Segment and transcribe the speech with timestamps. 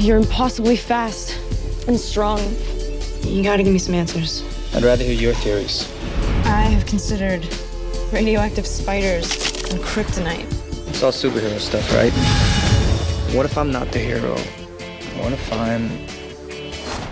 [0.00, 1.38] You're impossibly fast
[1.86, 2.40] and strong.
[3.22, 4.42] You gotta give me some answers.
[4.74, 5.92] I'd rather hear your theories.
[6.46, 7.46] I have considered
[8.10, 9.30] radioactive spiders
[9.70, 10.46] and kryptonite.
[10.88, 12.12] It's all superhero stuff, right?
[13.36, 14.38] What if I'm not the hero?
[15.22, 15.88] What if I'm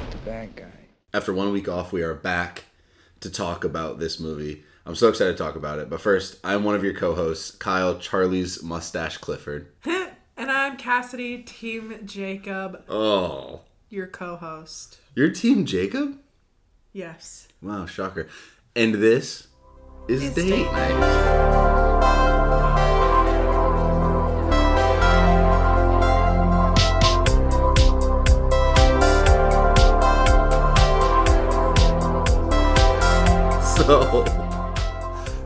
[0.09, 0.65] the bad guy?
[1.13, 2.65] After one week off, we are back
[3.21, 4.65] to talk about this movie.
[4.87, 5.91] I'm so excited to talk about it.
[5.91, 9.69] But first, I'm one of your co-hosts, Kyle Charlie's Mustache Clifford.
[10.89, 13.61] Kasidy, Team Jacob, Oh,
[13.91, 14.97] your co host.
[15.15, 16.19] your team, Jacob?
[16.95, 17.47] Yes.
[17.61, 18.27] Wow, shocker.
[18.75, 19.49] And this
[20.09, 21.99] is It's date date night.
[33.77, 34.25] So,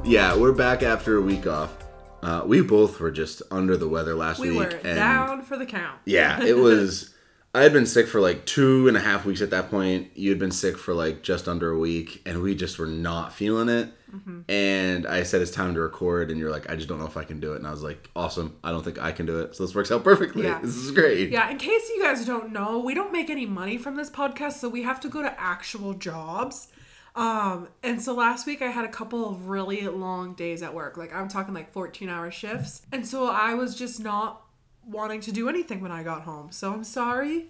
[0.05, 1.82] yeah, we're back after a week off.
[2.23, 4.59] Uh, we both were just under the weather last We week.
[4.59, 5.99] We were down for the count.
[6.05, 7.13] Yeah, it was.
[7.55, 10.17] I had been sick for like two and a half weeks at that point.
[10.17, 13.35] You had been sick for like just under a week, and we just were not
[13.35, 13.93] feeling it.
[14.15, 14.51] Mm-hmm.
[14.51, 17.17] And I said it's time to record, and you're like, I just don't know if
[17.17, 17.57] I can do it.
[17.57, 18.57] And I was like, awesome.
[18.63, 19.55] I don't think I can do it.
[19.55, 20.45] So this works out perfectly.
[20.45, 20.61] Yeah.
[20.63, 21.31] This is great.
[21.31, 24.55] Yeah, in case you guys don't know, we don't make any money from this podcast,
[24.55, 26.69] so we have to go to actual jobs.
[27.15, 30.97] Um, and so last week I had a couple of really long days at work.
[30.97, 32.83] Like I'm talking like 14 hour shifts.
[32.91, 34.43] And so I was just not
[34.87, 36.51] wanting to do anything when I got home.
[36.53, 37.47] So I'm sorry.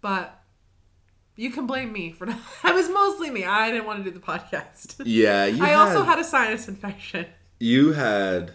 [0.00, 0.42] But
[1.36, 3.44] you can blame me for not It was mostly me.
[3.44, 5.02] I didn't want to do the podcast.
[5.04, 7.26] Yeah, you I also had a sinus infection.
[7.60, 8.52] you had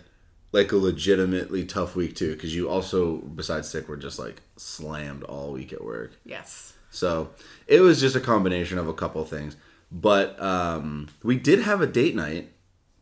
[0.51, 5.23] like a legitimately tough week too, because you also, besides sick, were just like slammed
[5.23, 6.13] all week at work.
[6.25, 6.73] Yes.
[6.89, 7.29] So
[7.67, 9.55] it was just a combination of a couple things.
[9.91, 12.51] But um, we did have a date night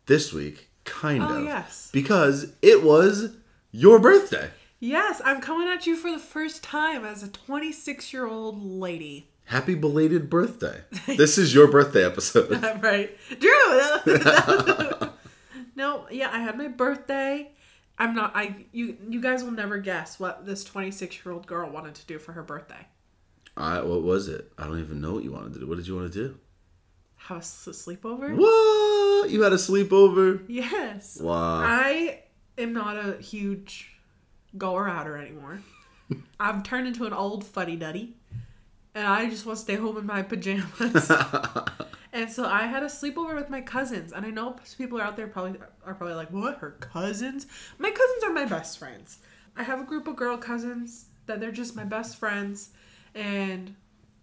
[0.06, 1.44] this week, kind Oh, of.
[1.46, 1.90] yes.
[1.92, 3.36] Because it was
[3.72, 4.52] your birthday.
[4.80, 9.30] Yes, I'm coming at you for the first time as a 26 year old lady.
[9.46, 10.82] Happy belated birthday.
[11.08, 12.52] this is your birthday episode.
[12.84, 13.16] right.
[13.40, 13.50] Drew!
[15.76, 17.52] no, yeah, I had my birthday.
[17.98, 21.70] I'm not I you you guys will never guess what this 26 year old girl
[21.70, 22.88] wanted to do for her birthday.
[23.56, 24.52] I, what was it?
[24.58, 25.68] I don't even know what you wanted to do.
[25.68, 26.38] What did you want to do?
[27.28, 28.36] Have a s- sleepover?
[28.36, 29.30] What?
[29.32, 30.44] You had a sleepover?
[30.48, 31.20] Yes.
[31.20, 31.60] Wow.
[31.64, 32.22] I
[32.58, 33.92] am not a huge
[34.58, 35.60] goer outer anymore.
[36.40, 38.16] I've turned into an old fuddy duddy,
[38.94, 41.10] and I just want to stay home in my pajamas.
[42.14, 45.18] and so I had a sleepover with my cousins, and I know people are out
[45.18, 46.60] there probably are probably like, "What?
[46.60, 47.48] Her cousins?"
[47.80, 49.18] My cousins are my best friends.
[49.58, 52.70] I have a group of girl cousins that they're just my best friends,
[53.16, 53.76] and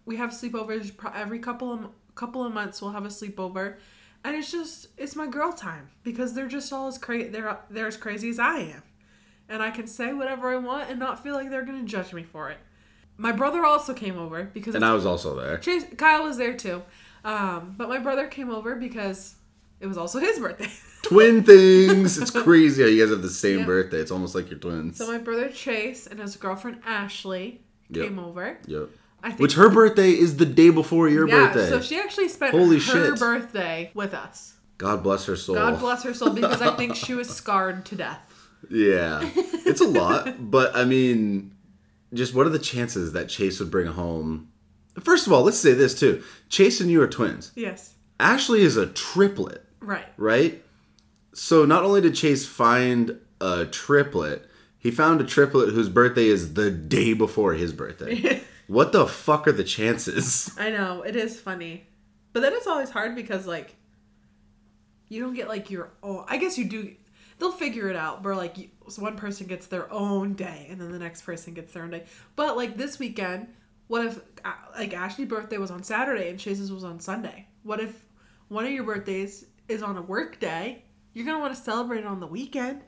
[0.05, 2.81] we have sleepovers every couple of couple of months.
[2.81, 3.75] We'll have a sleepover,
[4.23, 7.29] and it's just it's my girl time because they're just all as crazy.
[7.29, 8.83] They're they're as crazy as I am,
[9.49, 12.23] and I can say whatever I want and not feel like they're gonna judge me
[12.23, 12.57] for it.
[13.17, 15.57] My brother also came over because and I was also there.
[15.59, 16.81] Chase, Kyle was there too,
[17.23, 19.35] um, but my brother came over because
[19.79, 20.71] it was also his birthday.
[21.03, 22.17] Twin things.
[22.17, 23.65] It's crazy how you guys have the same Yeah.
[23.65, 23.97] birthday.
[23.97, 24.97] It's almost like you're twins.
[24.97, 28.05] so my brother Chase and his girlfriend Ashley Yep.
[28.05, 28.57] came over.
[28.65, 28.89] yep.
[29.37, 31.69] Which her birthday is the day before your yeah, birthday.
[31.69, 33.19] so she actually spent Holy her shit.
[33.19, 34.53] birthday with us.
[34.77, 35.55] God bless her soul.
[35.55, 38.19] God bless her soul because I think she was scarred to death.
[38.69, 39.21] Yeah,
[39.65, 41.55] it's a lot, but I mean,
[42.13, 44.49] just what are the chances that Chase would bring home?
[45.01, 47.51] First of all, let's say this too: Chase and you are twins.
[47.55, 50.07] Yes, Ashley is a triplet, right.
[50.17, 50.61] right?
[51.33, 56.53] So not only did Chase find a triplet, he found a triplet whose birthday is
[56.53, 58.41] the day before his birthday.
[58.73, 60.51] what the fuck are the chances?
[60.59, 61.87] I know it is funny,
[62.33, 63.75] but then it's always hard because like
[65.07, 66.25] you don't get like your own.
[66.27, 66.95] I guess you do.
[67.39, 68.23] They'll figure it out.
[68.23, 71.53] Where like you, so one person gets their own day, and then the next person
[71.53, 72.03] gets their own day.
[72.35, 73.47] But like this weekend,
[73.87, 74.19] what if
[74.77, 77.47] like Ashley's birthday was on Saturday and Chase's was on Sunday?
[77.63, 77.93] What if
[78.49, 80.83] one of your birthdays is on a work day?
[81.13, 82.81] You're gonna want to celebrate it on the weekend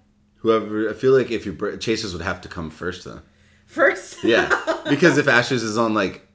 [0.45, 3.21] Whoever, I feel like if your Chase's would have to come first then.
[3.65, 4.17] First.
[4.23, 4.49] Yeah,
[4.89, 6.27] because if Ashley's is on like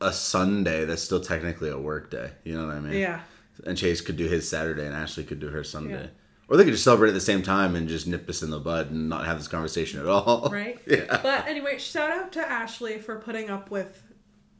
[0.00, 2.30] a Sunday, that's still technically a work day.
[2.44, 2.98] You know what I mean?
[2.98, 3.20] yeah.
[3.64, 6.02] And Chase could do his Saturday, and Ashley could do her Sunday.
[6.04, 6.08] Yeah.
[6.48, 8.58] Or they could just celebrate at the same time and just nip this in the
[8.58, 10.48] bud and not have this conversation at all.
[10.52, 10.78] right?
[10.86, 11.20] Yeah.
[11.22, 14.02] But anyway, shout out to Ashley for putting up with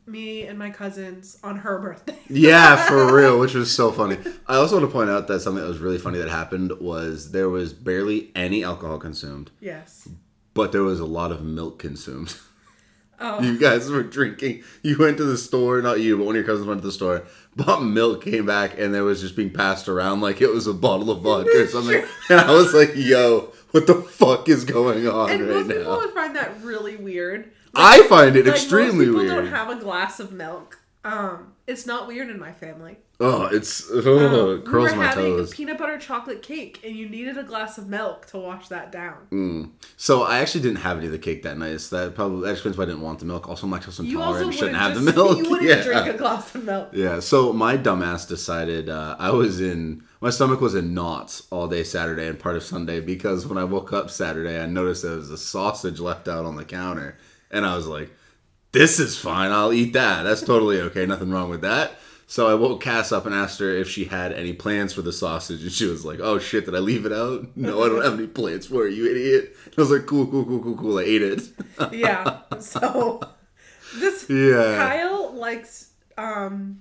[0.06, 2.17] me and my cousins on her birthday.
[2.29, 4.17] Yeah, for real, which was so funny.
[4.47, 7.31] I also want to point out that something that was really funny that happened was
[7.32, 10.08] there was barely any alcohol consumed, Yes.
[10.54, 12.34] But there was a lot of milk consumed.
[13.40, 14.64] You guys were drinking.
[14.82, 16.93] You went to the store, not you, but one of your cousins went to the
[16.93, 17.22] store,
[17.54, 20.72] bought milk, came back, and there was just being passed around like it was a
[20.75, 22.02] bottle of vodka or something.
[22.28, 25.84] And I was like, "Yo, what the fuck is going on And right most people
[25.84, 27.52] now?" would find that really weird.
[27.76, 29.44] I find it Like, extremely most people weird.
[29.44, 30.81] don't have a glass of milk.
[31.05, 32.96] Um, it's not weird in my family.
[33.22, 35.52] Oh, it's oh, Um, curls we were my having toes.
[35.52, 38.92] a peanut butter chocolate cake, and you needed a glass of milk to wash that
[38.92, 39.26] down.
[39.30, 39.70] Mm.
[39.96, 41.80] So I actually didn't have any of the cake that night.
[41.80, 43.48] So that probably that explains why I didn't want the milk.
[43.48, 44.52] Also, I'm lactose intolerant.
[44.54, 45.38] shouldn't have just, the milk.
[45.38, 45.82] You wouldn't yeah.
[45.82, 46.90] drink a glass of milk.
[46.92, 51.69] Yeah, so my dumbass decided uh, I was in my stomach was in knots all
[51.69, 55.16] day Saturday and part of Sunday because when I woke up Saturday, I noticed there
[55.16, 57.19] was a sausage left out on the counter,
[57.50, 58.10] and I was like,
[58.72, 59.50] "This is fine.
[59.52, 60.22] I'll eat that.
[60.22, 61.06] That's totally okay.
[61.06, 61.92] Nothing wrong with that."
[62.32, 65.12] So I woke Cass up and asked her if she had any plans for the
[65.12, 67.46] sausage, and she was like, "Oh shit, did I leave it out?
[67.56, 70.46] No, I don't have any plans for it, you idiot." I was like, "Cool, cool,
[70.46, 71.43] cool, cool, cool." I ate it.
[71.93, 72.40] Yeah.
[72.58, 73.20] So
[73.96, 74.79] this Yeah.
[74.79, 76.81] Kyle likes um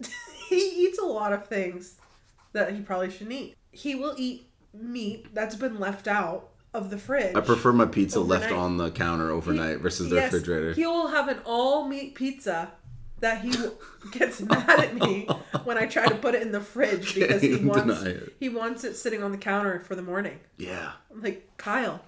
[0.48, 1.96] he eats a lot of things
[2.54, 3.54] that he probably shouldn't eat.
[3.72, 7.36] He will eat meat that's been left out of the fridge.
[7.36, 10.72] I prefer my pizza left on the counter overnight versus the Yes, refrigerator.
[10.72, 12.72] He will have an all meat pizza
[13.22, 13.54] that he
[14.10, 15.26] gets mad at me
[15.64, 18.34] when I try to put it in the fridge because he wants it.
[18.38, 20.38] he wants it sitting on the counter for the morning.
[20.58, 20.92] yeah.
[21.10, 22.02] I'm like, Kyle,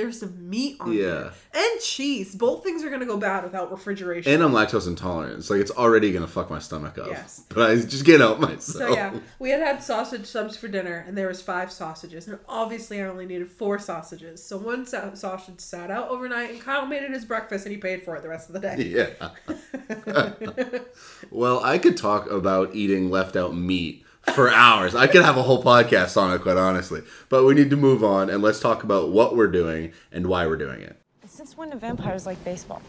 [0.00, 1.04] there's some meat on Yeah.
[1.04, 1.32] there.
[1.52, 2.34] And cheese.
[2.34, 4.32] Both things are gonna go bad without refrigeration.
[4.32, 5.44] And I'm lactose intolerant.
[5.44, 7.08] So like it's already gonna fuck my stomach up.
[7.08, 7.42] Yes.
[7.50, 8.62] But I just get out myself.
[8.62, 12.38] so yeah, we had had sausage subs for dinner, and there was five sausages, and
[12.48, 14.42] obviously I only needed four sausages.
[14.42, 17.78] So one sa- sausage sat out overnight, and Kyle made it his breakfast, and he
[17.80, 18.76] paid for it the rest of the day.
[18.78, 19.30] Yeah.
[21.30, 24.04] well, I could talk about eating left out meat
[24.34, 24.94] for hours.
[24.94, 27.02] I could have a whole podcast on it, quite honestly.
[27.28, 30.46] But we need to move on and let's talk about what we're doing and why
[30.46, 31.00] we're doing it.
[31.26, 32.82] Since when do vampires like baseball?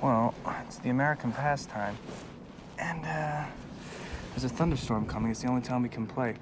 [0.00, 0.34] Well,
[0.66, 1.96] it's the American pastime.
[2.78, 3.44] And, uh,
[4.32, 5.30] there's a thunderstorm coming.
[5.30, 6.34] It's the only time we can play.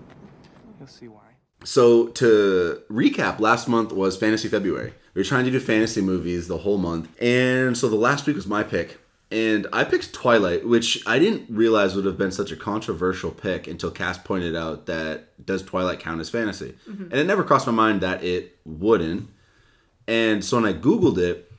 [0.78, 1.20] You'll see why.
[1.64, 4.94] So to recap, last month was Fantasy February.
[5.14, 8.36] We were trying to do fantasy movies the whole month, and so the last week
[8.36, 8.99] was my pick,
[9.30, 13.66] and I picked Twilight, which I didn't realize would have been such a controversial pick
[13.68, 17.72] until Cass pointed out that does Twilight count as fantasy, and it never crossed my
[17.72, 19.28] mind that it wouldn't.
[20.08, 21.50] And so when I googled it,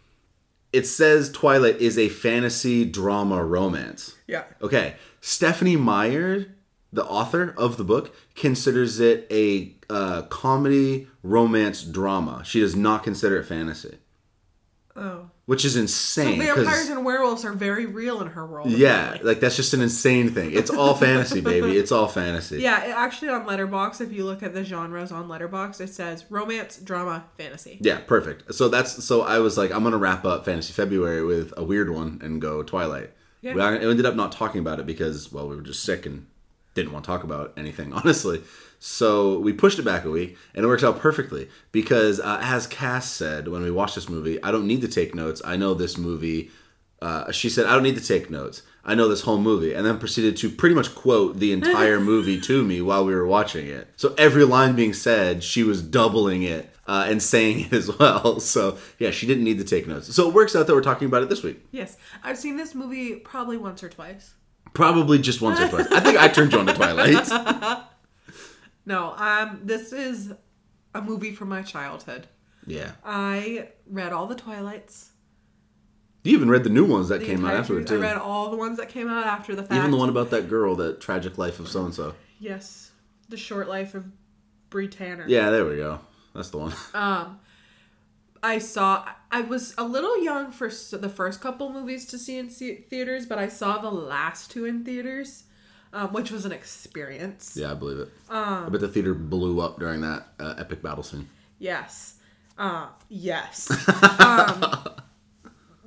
[0.74, 4.16] it says Twilight is a fantasy drama romance.
[4.28, 4.44] Yeah.
[4.62, 6.48] Okay, Stephenie Meyer,
[6.92, 12.42] the author of the book, considers it a uh, comedy romance drama.
[12.46, 13.98] She does not consider it fantasy,
[14.96, 15.30] Oh.
[15.52, 18.70] Which is So vampires and werewolves are very real in her world.
[18.70, 19.28] yeah, apparently.
[19.28, 20.54] like that's just an insane thing.
[20.54, 21.78] It's all fantasy, baby.
[21.78, 22.62] It's all fantasy.
[22.62, 26.24] Yeah, it, actually on Letterboxd, if you look at the genres on Letterboxd, it says
[26.30, 27.80] romance, drama, fantasy.
[27.82, 28.54] Yeah, perfect.
[28.56, 31.90] So that's so I was like, I'm gonna wrap up Fantasy February with a weird
[31.90, 33.12] one and go Twilight.
[33.42, 33.56] Yeah.
[33.56, 36.28] We ended up not talking about it because well, we were just sick and
[36.76, 38.42] didn't want to talk about anything honestly.
[38.84, 42.66] So we pushed it back a week, and it works out perfectly because, uh, as
[42.66, 45.40] Cass said when we watched this movie, I don't need to take notes.
[45.46, 46.50] I know this movie.
[47.00, 48.64] Uh, she said, "I don't need to take notes.
[48.84, 52.42] I know this whole movie," and then proceeded to pretty much quote the entire movie
[52.42, 53.88] to me while we were watching it.
[53.98, 58.40] So every line being said, she was doubling it uh, and saying it as well.
[58.40, 60.12] So yeah, she didn't need to take notes.
[60.16, 61.64] So it works out that we're talking about it this week.
[61.70, 64.34] Yes, I've seen this movie probably once or twice.
[64.74, 65.86] Probably just once or twice.
[65.92, 67.84] I think I turned you on to Twilight.
[68.86, 70.34] No, um, this is
[70.94, 72.28] a movie from my childhood.
[72.66, 75.12] Yeah, I read all the Twilights.
[76.24, 77.98] you even read the new ones that The came out afterward too.
[77.98, 79.74] I read all the ones that came out after the fact.
[79.74, 82.14] Even the one about that girl, that tragic life of so and so.
[82.40, 82.92] yes,
[83.30, 84.06] the short life of
[84.70, 85.26] Bree Tanner.
[85.28, 86.00] Yeah, there we go.
[86.34, 86.74] That's the one.
[86.94, 87.40] Um,
[88.44, 89.08] I saw.
[89.32, 93.38] I was a little young for the first couple movies to see in theaters, but
[93.38, 95.44] I saw the last two in theaters,
[95.94, 97.56] um, which was an experience.
[97.56, 98.10] Yeah, I believe it.
[98.30, 101.28] Um, I bet the theater blew up during that uh, epic battle scene.
[101.60, 102.16] Yes.
[102.58, 103.70] Uh, yes.
[104.20, 104.66] um,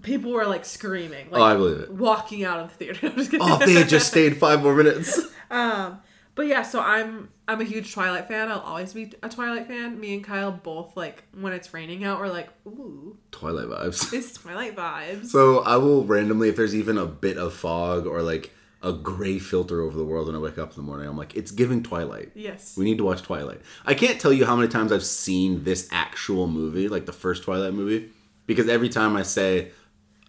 [0.03, 1.91] people were like screaming, like Oh, I believe it.
[1.93, 3.07] walking out of the theater.
[3.09, 3.35] I'm just.
[3.41, 5.21] Oh, they had just stayed five more minutes.
[5.51, 6.01] Um,
[6.35, 8.51] but yeah, so I'm I'm a huge Twilight fan.
[8.51, 10.01] I'll always be a Twilight fan.
[10.01, 14.13] Me and Kyle both like when it's raining out, we're like, ooh, Twilight vibes.
[14.13, 15.27] it's Twilight vibes.
[15.27, 18.51] So I will randomly, if there's even a bit of fog or like
[18.85, 21.35] a gray filter over the world when I wake up in the morning, I'm like,
[21.35, 22.33] it's giving Twilight.
[22.35, 22.77] yes.
[22.77, 23.63] We need to watch Twilight.
[23.87, 27.43] I can't tell you how many times I've seen this actual movie, like the first
[27.45, 28.11] Twilight movie,
[28.47, 29.71] because every time I say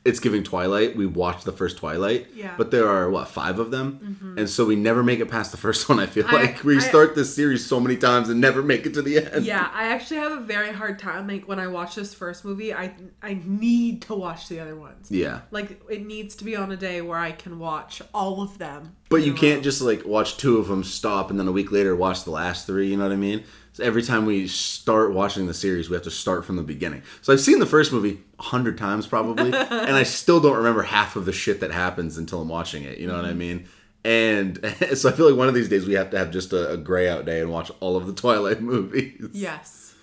[0.05, 0.95] it's giving Twilight.
[0.95, 2.53] We watched the first Twilight, Yeah.
[2.57, 4.37] but there are what five of them, mm-hmm.
[4.37, 5.99] and so we never make it past the first one.
[5.99, 8.85] I feel I- like we I- start this series so many times and never make
[8.85, 9.45] it to the end.
[9.45, 11.27] Yeah, I actually have a very hard time.
[11.27, 12.93] Like when I watch this first movie, I
[13.23, 15.09] I need to watch the other ones.
[15.09, 15.41] yeah.
[15.49, 18.95] Like it needs to be on a day where I can watch all of them.
[19.09, 21.95] But you can't just like watch two of them, stop, and then a week later
[21.95, 22.89] watch the last three.
[22.89, 23.43] You know what I mean?
[23.75, 27.03] So every time we start watching the series, we have to start from the beginning.
[27.21, 30.81] So I've seen the first movie a hundred times probably, and I still don't remember
[30.81, 32.99] half of the shit that happens until I'm watching it.
[32.99, 33.67] You know what I mean?
[34.05, 36.71] And so I feel like one of these days we have to have just a,
[36.71, 39.31] a gray out day and watch all of the Twilight movies.
[39.33, 39.93] Yes.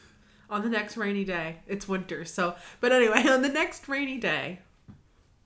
[0.50, 2.26] On the next rainy day, it's winter.
[2.26, 4.58] So, but anyway, on the next rainy day,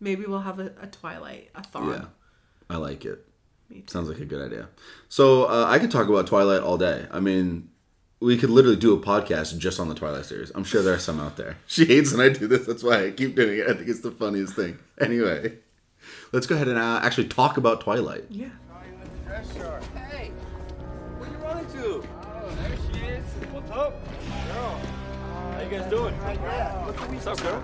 [0.01, 1.91] maybe we'll have a, a Twilight a thon.
[1.91, 2.05] Yeah,
[2.69, 3.25] I like it.
[3.71, 3.93] Me too.
[3.93, 4.69] Sounds like a good idea.
[5.09, 7.07] So uh, I could talk about Twilight all day.
[7.13, 7.69] I mean,
[8.21, 10.51] we could literally do a podcast just on the Twilight series.
[10.55, 11.57] I'm sure there are some out there.
[11.67, 12.67] She hates when I do this.
[12.67, 13.69] That's why I keep doing it.
[13.69, 14.79] I think it's the funniest thing.
[15.01, 15.55] Anyway,
[16.33, 18.25] let's go ahead and uh, actually talk about Twilight.
[18.31, 18.49] Yeah.
[19.29, 20.31] Hey,
[21.19, 22.03] where you running to?
[22.23, 23.25] Oh, there she is.
[23.53, 23.93] What's up?
[24.49, 24.81] Girl.
[25.53, 26.15] How you guys doing?
[26.15, 27.61] What's up, girl?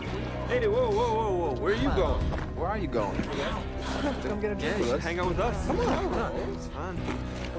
[0.48, 1.60] Hey, whoa, whoa, whoa, whoa.
[1.60, 2.20] Where are you going?
[2.56, 3.22] Where are you going?
[4.22, 5.02] Come get a drink Yeah, with us.
[5.02, 5.66] hang out with us.
[5.66, 6.32] Come on.
[6.54, 6.98] It's fun.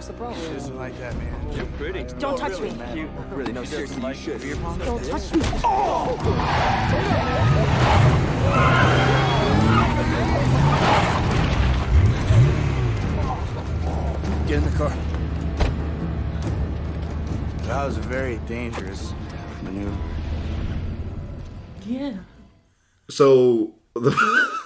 [0.03, 0.45] What's the problem?
[0.45, 1.53] She doesn't like that, man.
[1.55, 2.03] You're pretty.
[2.19, 2.73] Don't touch me.
[2.93, 3.53] You Really?
[3.53, 4.41] No, seriously, you should.
[4.41, 4.77] Beer pong?
[4.79, 5.41] Don't touch me.
[5.63, 6.17] Oh!
[14.45, 14.93] Get in the car.
[17.67, 19.13] That was a very dangerous
[19.61, 19.95] maneuver.
[21.85, 22.15] Yeah.
[23.09, 24.11] So the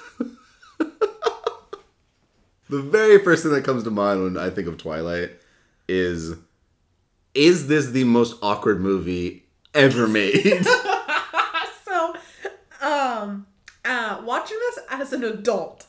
[2.70, 5.32] the very first thing that comes to mind when I think of Twilight
[5.88, 6.36] is
[7.34, 10.66] is this the most awkward movie ever made?
[11.86, 12.16] So,
[12.82, 13.48] um,
[13.86, 15.86] uh, watching this as an adult,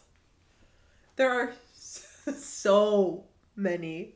[1.16, 3.24] there are so
[3.56, 4.14] many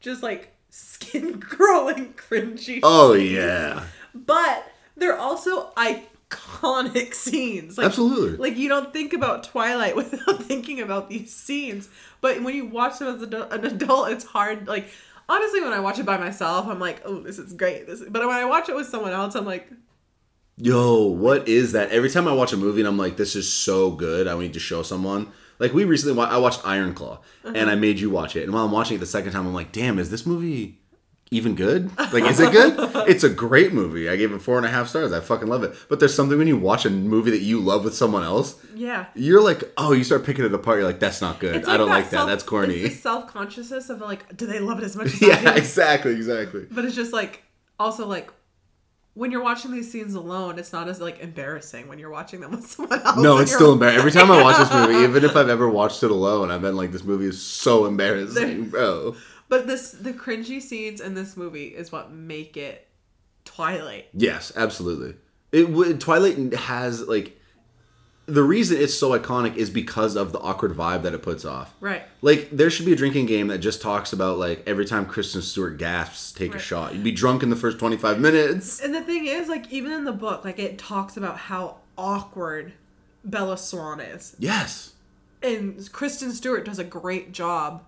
[0.00, 2.80] just like skin crawling cringy.
[2.82, 3.84] oh yeah.
[4.14, 5.72] but they're also
[6.30, 7.78] iconic scenes.
[7.78, 8.36] Like, Absolutely.
[8.36, 11.88] Like you don't think about Twilight without thinking about these scenes,
[12.20, 14.66] but when you watch them as an adult- it's hard.
[14.66, 14.88] Like
[15.28, 17.86] honestly, when I watch it by myself, I'm like, oh, this is great.
[17.86, 19.70] This, but when I watch it with someone else, I'm like,
[20.58, 21.90] Yo, what is that?
[21.90, 24.54] Every time I watch a movie and I'm like, this is so good, I need
[24.54, 25.30] to show someone.
[25.58, 27.70] Like we recently, wa- I watched Iron Claw, and uh-huh.
[27.70, 28.44] I made you watch it.
[28.44, 30.80] And while I'm watching it the second time, I'm like, damn, is this movie
[31.30, 31.90] even good?
[31.98, 32.74] Like, is it good?
[33.08, 34.08] it's a great movie.
[34.08, 35.12] I gave it four and a half stars.
[35.12, 35.74] I fucking love it.
[35.88, 39.06] But there's something when you watch a movie that you love with someone else, yeah.
[39.14, 40.78] you're like, oh, you start picking it apart.
[40.78, 41.56] You're like, that's not good.
[41.56, 42.26] It's I don't that like that.
[42.26, 42.88] That's corny.
[42.90, 46.66] Self consciousness of like, do they love it as much as I yeah, exactly, exactly.
[46.70, 47.42] But it's just like
[47.78, 48.30] also like
[49.14, 52.52] when you're watching these scenes alone, it's not as like embarrassing when you're watching them
[52.52, 53.18] with someone else.
[53.18, 53.98] No, it's still embarrassing.
[53.98, 56.76] Every time I watch this movie, even if I've ever watched it alone, I've been
[56.76, 59.16] like, this movie is so embarrassing, bro.
[59.48, 62.88] But this the cringy scenes in this movie is what make it
[63.44, 64.08] Twilight.
[64.12, 65.14] Yes, absolutely.
[65.52, 67.38] It Twilight has like
[68.26, 71.72] the reason it's so iconic is because of the awkward vibe that it puts off.
[71.80, 72.02] Right.
[72.22, 75.42] Like there should be a drinking game that just talks about like every time Kristen
[75.42, 76.94] Stewart gasps, take a shot.
[76.94, 78.80] You'd be drunk in the first twenty five minutes.
[78.80, 82.72] And the thing is, like, even in the book, like it talks about how awkward
[83.24, 84.34] Bella Swan is.
[84.38, 84.94] Yes.
[85.42, 87.84] And Kristen Stewart does a great job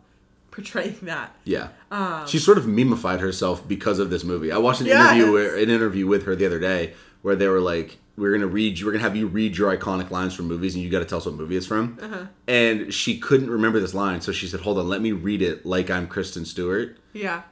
[0.58, 1.34] portraying that.
[1.44, 1.68] Yeah.
[1.92, 4.50] Um, she sort of memified herself because of this movie.
[4.50, 7.60] I watched an interview where, an interview with her the other day where they were
[7.60, 10.82] like, "We're gonna read, we're gonna have you read your iconic lines from movies, and
[10.82, 12.26] you got to tell us what movie it's from." Uh-huh.
[12.48, 15.64] And she couldn't remember this line, so she said, "Hold on, let me read it
[15.64, 17.42] like I'm Kristen Stewart." Yeah.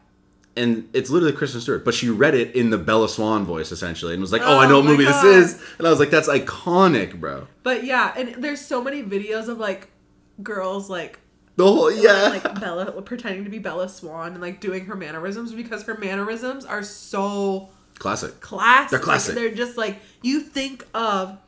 [0.57, 4.15] And it's literally Kristen Stewart, but she read it in the Bella Swan voice essentially,
[4.15, 5.25] and was like, "Oh, I Oh know what movie God.
[5.25, 9.03] this is," and I was like, "That's iconic, bro." But yeah, and there's so many
[9.03, 9.91] videos of like
[10.43, 11.19] girls like
[11.57, 15.53] The whole yeah, like Bella pretending to be Bella Swan and like doing her mannerisms
[15.53, 18.41] because her mannerisms are so classic.
[18.41, 18.91] classic.
[18.91, 19.35] They're classic.
[19.35, 21.39] They're just like you think of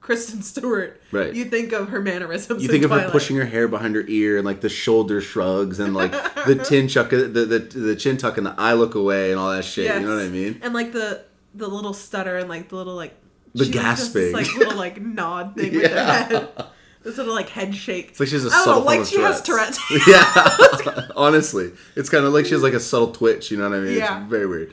[0.00, 1.02] Kristen Stewart.
[1.10, 1.34] Right.
[1.34, 2.62] You think of her mannerisms.
[2.62, 5.20] You in think of her pushing her hair behind her ear and like the shoulder
[5.20, 6.12] shrugs and like
[6.46, 9.50] the chin chuck, the, the the chin tuck and the eye look away and all
[9.50, 9.92] that shit.
[10.00, 10.60] You know what I mean?
[10.62, 13.14] And like the the little stutter and like the little like
[13.54, 14.32] The gasping.
[14.32, 16.66] this, like little like nod thing with her Yeah.
[17.02, 18.10] This little like head shake.
[18.10, 19.78] It's like she has a I don't subtle know, like she has Tourette's.
[19.88, 20.06] Tourette's.
[20.86, 23.50] yeah, honestly, it's kind of like she has like a subtle twitch.
[23.50, 23.96] You know what I mean?
[23.96, 24.22] Yeah.
[24.22, 24.72] It's very weird.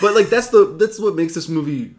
[0.00, 1.94] But like that's the that's what makes this movie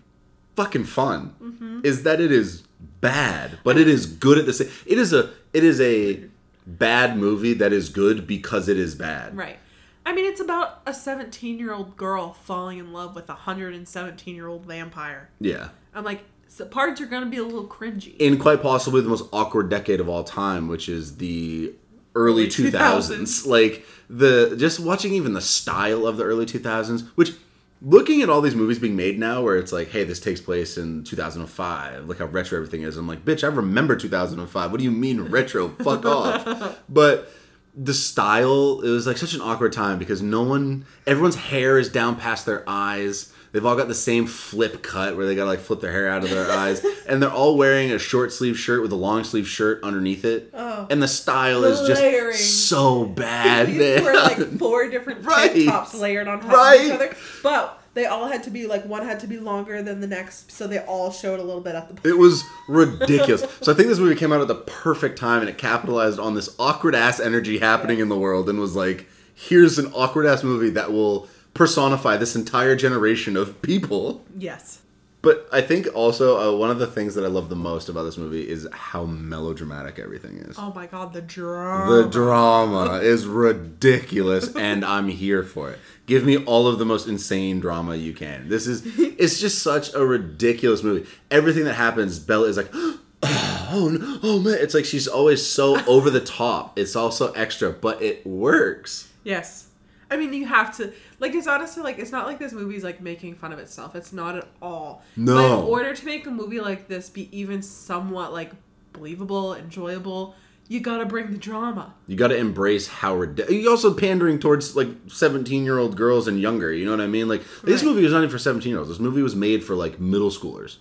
[0.56, 1.36] fucking fun.
[1.42, 1.82] Mm-hmm.
[1.84, 2.64] Is that it is
[3.02, 4.70] bad, but it is good at the same.
[4.86, 6.24] It is a it is a
[6.66, 9.38] bad movie that is good because it is bad.
[9.38, 9.58] Right.
[10.06, 14.36] I mean, it's about a 17 year old girl falling in love with a 117
[14.36, 15.30] year old vampire.
[15.40, 15.70] Yeah.
[15.94, 16.24] I'm like,
[16.58, 18.18] So parts are gonna be a little cringy.
[18.18, 21.72] in quite possibly the most awkward decade of all time, which is the
[22.16, 22.72] early Early 2000s.
[22.72, 23.46] 2000s.
[23.46, 27.34] Like the just watching even the style of the early 2000s, which
[27.80, 30.80] looking at all these movies being made now where it's like, hey, this takes place
[30.80, 32.08] in 2005.
[32.08, 32.98] Look how retro everything is.
[32.98, 34.72] I'm like, bitch, I remember 2005.
[34.72, 35.70] What do you mean retro?
[35.84, 36.80] Fuck off.
[36.90, 37.32] But
[37.76, 41.90] the style, it was like such an awkward time because no one, everyone's hair is
[41.90, 43.32] down past their eyes.
[43.52, 46.24] They've all got the same flip cut where they gotta like flip their hair out
[46.24, 49.48] of their eyes, and they're all wearing a short sleeve shirt with a long sleeve
[49.48, 50.50] shirt underneath it.
[50.54, 52.36] Oh, And the style The is just layering.
[52.36, 54.04] so bad, These man.
[54.04, 55.52] were like four different Right.
[55.54, 56.80] tank tops layered on top Right.
[56.82, 59.82] of each other, but they all had to be like one had to be longer
[59.82, 62.08] than the next, so they all showed a little bit at the.
[62.10, 63.44] It was ridiculous.
[63.62, 66.36] so I think this movie came out at the perfect time and it capitalized on
[66.36, 70.44] this awkward ass energy happening in the world and was like, here's an awkward ass
[70.44, 74.24] movie that will personify this entire generation of people.
[74.38, 74.82] Yes.
[75.24, 78.04] But I think also uh, one of the things that I love the most about
[78.04, 80.56] this movie is how melodramatic everything is.
[80.58, 82.04] Oh my god, the drama.
[82.04, 85.80] The drama is ridiculous, and I'm here for it.
[86.06, 88.48] Give me all of the most insane drama you can.
[88.48, 91.10] This is, it's just such a ridiculous movie.
[91.32, 94.58] Everything that happens, Bella is like, oh, no, oh man.
[94.62, 96.78] It's like she's always so over the top.
[96.78, 99.12] It's also extra, but it works.
[99.24, 99.67] Yes.
[100.10, 101.36] I mean, you have to like.
[101.36, 103.96] It's honestly like it's not like this movie's like making fun of itself.
[103.96, 105.04] It's not at all.
[105.16, 105.36] No.
[105.36, 108.52] But in order to make a movie like this be even somewhat like
[108.94, 110.36] believable, enjoyable,
[110.68, 111.94] you gotta bring the drama.
[112.08, 113.64] You got to embrace how ridiculous.
[113.64, 116.74] You also pandering towards like 17 year old girls and younger.
[116.74, 117.28] You know what I mean?
[117.28, 118.90] Like this movie was not even for 17 year olds.
[118.90, 120.78] This movie was made for like middle schoolers.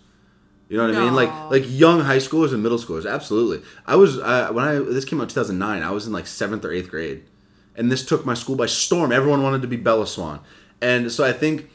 [0.68, 1.14] You know what I mean?
[1.14, 3.10] Like like young high schoolers and middle schoolers.
[3.10, 3.64] Absolutely.
[3.86, 5.82] I was uh, when I this came out 2009.
[5.82, 7.24] I was in like seventh or eighth grade,
[7.76, 9.12] and this took my school by storm.
[9.12, 10.40] Everyone wanted to be Bella Swan,
[10.80, 11.70] and so I think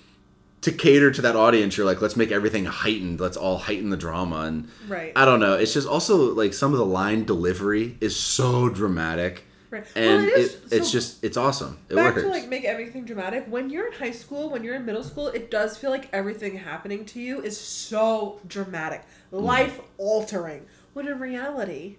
[0.62, 3.20] to cater to that audience, you're like, let's make everything heightened.
[3.20, 4.41] Let's all heighten the drama.
[4.41, 5.12] And Right.
[5.15, 5.55] I don't know.
[5.55, 9.46] It's just also like some of the line delivery is so dramatic.
[9.72, 9.86] Right.
[9.96, 11.79] And Well, it is- it, it's so- just it's awesome.
[11.89, 12.27] It Back works.
[12.27, 13.46] to like make everything dramatic.
[13.50, 16.58] When you're in high school, when you're in middle school, it does feel like everything
[16.58, 19.01] happening to you is so dramatic,
[19.34, 19.41] Mm.
[19.41, 20.67] life altering.
[20.93, 21.96] When in reality,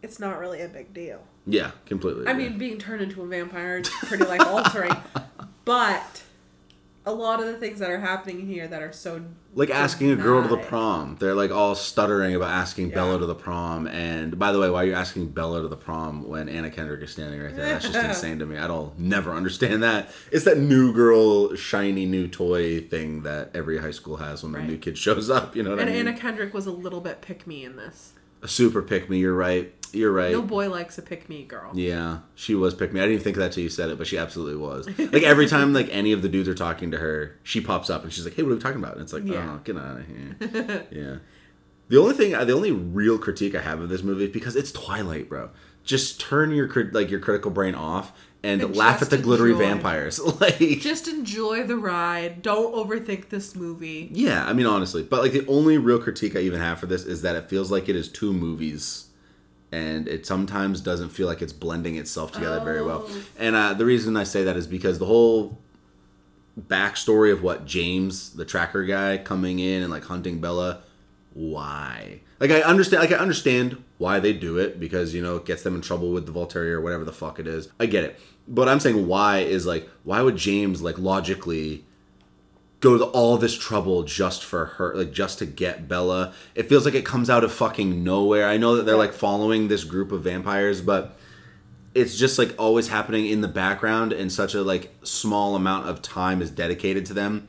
[0.00, 1.24] it's not really a big deal.
[1.48, 2.26] Yeah, completely.
[2.26, 2.48] I agree.
[2.50, 4.94] mean, being turned into a vampire is pretty life altering,
[5.64, 6.22] but
[7.06, 9.22] a lot of the things that are happening here that are so
[9.54, 11.16] like asking a girl to the prom.
[11.18, 12.96] They're like all stuttering about asking Yeah.
[12.96, 13.86] Bella to the prom.
[13.86, 17.00] And by the way, why are you asking Bella to the prom when Anna Kendrick
[17.02, 17.64] is standing right there?
[17.66, 18.58] That's just insane to me.
[18.58, 20.10] I don't never understand that.
[20.30, 24.58] It's that new girl, shiny new toy thing that every high school has when the
[24.58, 24.68] Right.
[24.68, 25.56] new kid shows up.
[25.56, 26.06] You know what And I mean?
[26.08, 28.12] Anna Kendrick was a little bit pick me in this.
[28.42, 29.18] A super pick me.
[29.18, 29.74] You're right.
[29.92, 30.32] You're right.
[30.32, 31.70] No boy likes a pick me girl.
[31.74, 33.00] Yeah, she was pick me.
[33.00, 34.86] I didn't even think of that till you said it, but she absolutely was.
[34.98, 38.04] Like every time like any of the dudes are talking to her, she pops up
[38.04, 39.54] and she's like, "Hey, what are we talking about?" And it's like, Yeah.
[39.54, 41.16] "Oh, get out of here." yeah.
[41.88, 44.70] The only thing, the only real critique I have of this movie is because it's
[44.72, 45.48] Twilight, bro.
[45.84, 49.64] Just turn your like your critical brain off and, And laugh at the glittery enjoy.
[49.64, 50.20] vampires.
[50.40, 52.40] like, Just enjoy the ride.
[52.42, 54.08] Don't overthink this movie.
[54.12, 57.04] yeah, I mean honestly, but like the only real critique I even have for this
[57.04, 59.06] is that it feels like it is two movies,
[59.72, 63.04] and it sometimes doesn't feel like it's blending itself together very well.
[63.08, 63.22] Oh.
[63.38, 65.58] And uh, the reason I say that is because the whole
[66.58, 70.82] backstory of what James, the tracker guy, coming in and like hunting Bella,
[71.32, 72.20] why?
[72.40, 75.62] Like I understand, like I understand why they do it because you know it gets
[75.62, 77.68] them in trouble with the Volturi or whatever the fuck it is.
[77.78, 81.84] I get it, but I'm saying why is like why would James like logically
[82.80, 86.32] go to all this trouble just for her, like just to get Bella.
[86.54, 88.46] It feels like it comes out of fucking nowhere.
[88.46, 91.18] I know that they're like following this group of vampires, but
[91.94, 96.02] it's just like always happening in the background and such a like small amount of
[96.02, 97.48] time is dedicated to them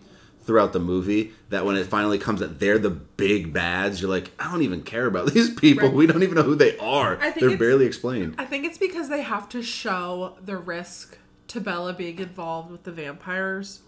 [0.49, 4.31] throughout the movie that when it finally comes that they're the big bads you're like
[4.39, 5.93] i don't even care about these people Right.
[5.93, 8.79] we don't even know who they are I think they're barely explained I think it's
[8.79, 13.81] because they have to show the risk to Bella being involved with the vampires.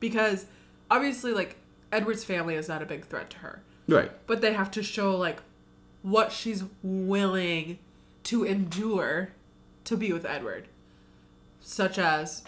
[0.00, 0.46] Because
[0.90, 1.56] obviously, like,
[1.92, 3.62] Edward's family is not a big threat to her.
[3.88, 5.40] right But they have to show, like,
[6.02, 7.78] what she's willing
[8.24, 9.30] to endure
[9.84, 10.66] to be with Edward.
[11.60, 12.42] Such as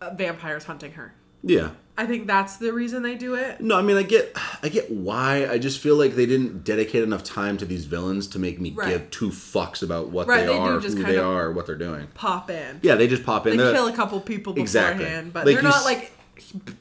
[0.00, 1.14] uh, vampires hunting her.
[1.42, 3.60] yeah I think that's the reason they do it.
[3.60, 5.46] No, I mean I get I get why.
[5.50, 8.72] I just feel like they didn't dedicate enough time to these villains to make me
[8.72, 8.88] Right.
[8.90, 12.08] give two fucks about what Right, they, they are, who they are, what they're doing.
[12.14, 12.80] Pop in.
[12.82, 13.56] Yeah, they just pop in.
[13.56, 15.04] They They're- kill a couple people Exactly.
[15.04, 16.12] beforehand, but Like they're not like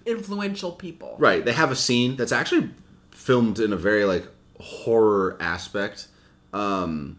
[0.05, 1.15] influential people.
[1.17, 1.43] Right.
[1.45, 2.71] They have a scene that's actually
[3.11, 4.27] filmed in a very like
[4.59, 6.07] horror aspect.
[6.53, 7.17] Um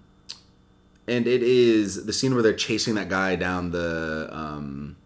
[1.09, 4.97] and it is the scene where they're chasing that guy down the um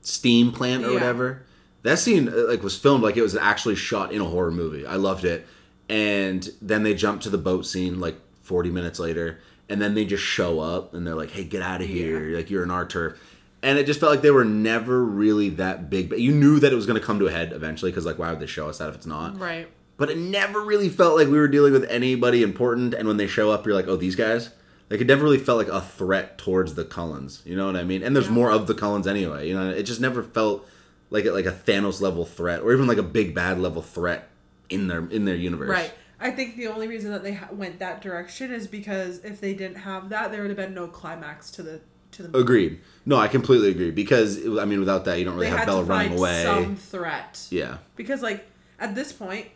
[0.00, 0.94] steam plant or Yeah.
[0.94, 1.42] whatever.
[1.86, 4.86] That scene uh, like was filmed like it was actually shot in a horror movie.
[4.86, 5.46] I loved it.
[5.88, 10.04] and then they jump to the boat scene like 40 minutes later, and then they
[10.04, 12.36] just show up and they're like, "Hey, get out of here!
[12.36, 13.18] Like you're in our turf."
[13.62, 16.08] And it just felt like they were never really that big.
[16.08, 18.18] But you knew that it was going to come to a head eventually, because like,
[18.18, 19.38] why would they show us that if it's not?
[19.38, 19.68] Right.
[19.96, 22.92] But it never really felt like we were dealing with anybody important.
[22.94, 24.50] And when they show up, you're like, "Oh, these guys."
[24.90, 27.42] Like it never really felt like a threat towards the Cullens.
[27.44, 28.02] You know what I mean?
[28.04, 28.32] And there's Yeah.
[28.40, 29.48] more of the Cullens anyway.
[29.48, 30.64] You know, it just never felt
[31.10, 34.28] like a, like a Thanos level threat, or even like a big bad level threat
[34.68, 35.68] in their in their universe.
[35.70, 35.92] Right.
[36.18, 39.52] I think the only reason that they ha- went that direction is because if they
[39.52, 41.80] didn't have that, there would have been no climax to the
[42.12, 42.40] to the movie.
[42.42, 42.80] Agreed.
[43.04, 45.84] No, I completely agree because I mean, without that, you don't really They have Bella
[45.84, 46.42] running away.
[46.44, 47.46] some threat.
[47.50, 47.78] Yeah.
[47.96, 48.46] Because like
[48.78, 49.46] at this point,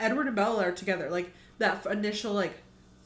[0.00, 1.08] Edward and Bella are together.
[1.10, 2.54] Like that f- initial like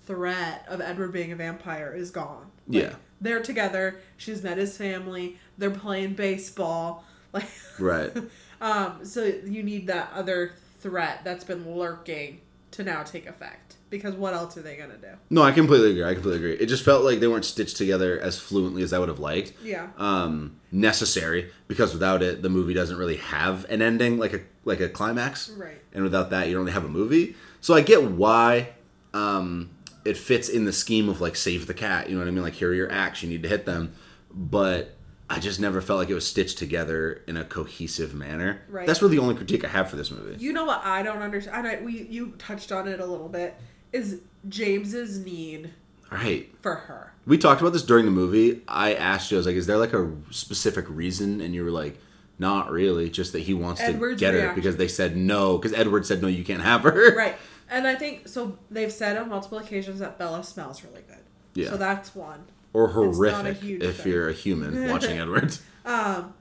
[0.07, 2.51] threat of Edward being a vampire is gone.
[2.69, 2.95] Like, Yeah.
[3.21, 4.01] They're together.
[4.17, 5.39] She's met his family.
[5.57, 7.05] They're playing baseball.
[7.35, 8.13] Like Right.
[8.61, 12.41] um so you need that other threat that's been lurking
[12.75, 13.77] to now take effect.
[13.91, 15.07] Because what else are they going to do?
[15.31, 16.03] No, I completely agree.
[16.03, 16.53] I completely agree.
[16.55, 19.53] It just felt like they weren't stitched together as fluently as I would have liked.
[19.63, 19.89] Yeah.
[19.97, 24.81] Um, necessary because without it, the movie doesn't really have an ending, like a like
[24.81, 25.51] a climax.
[25.51, 25.81] Right.
[25.93, 27.37] And without that, you don't really have a movie.
[27.61, 28.71] So I get why
[29.13, 29.71] um,
[30.05, 32.09] it fits in the scheme of like save the cat.
[32.09, 32.43] You know what I mean?
[32.43, 33.23] Like here are your acts.
[33.23, 33.95] You need to hit them.
[34.35, 34.94] But
[35.31, 38.61] I just never felt like it was stitched together in a cohesive manner.
[38.69, 38.87] Right.
[38.87, 40.37] That's really the only critique I have for this movie.
[40.43, 41.67] You know what I don't understand?
[41.67, 43.55] I, we you touched on it a little bit.
[43.93, 45.73] Is James's need
[46.11, 46.53] Right.
[46.61, 47.13] for her?
[47.27, 48.61] We talked about this during the movie.
[48.69, 51.41] I asked you, I was like, is there like a specific reason?
[51.41, 51.99] And you were like,
[52.39, 55.73] not really, just that he wants Edward's to get her because they said no, because
[55.73, 57.15] Edward said no, you can't have her.
[57.17, 57.37] Right.
[57.71, 58.59] And I think so.
[58.71, 61.19] They've said on multiple occasions that Bella smells really good.
[61.55, 61.71] Yeah.
[61.71, 62.45] So that's one.
[62.75, 63.09] Or It's not a
[63.55, 64.13] horrific if thing.
[64.13, 65.57] you're a human watching Edward.
[65.87, 66.35] Um,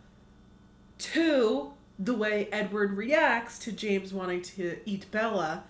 [0.98, 5.64] two, the way Edward reacts to James wanting to eat Bella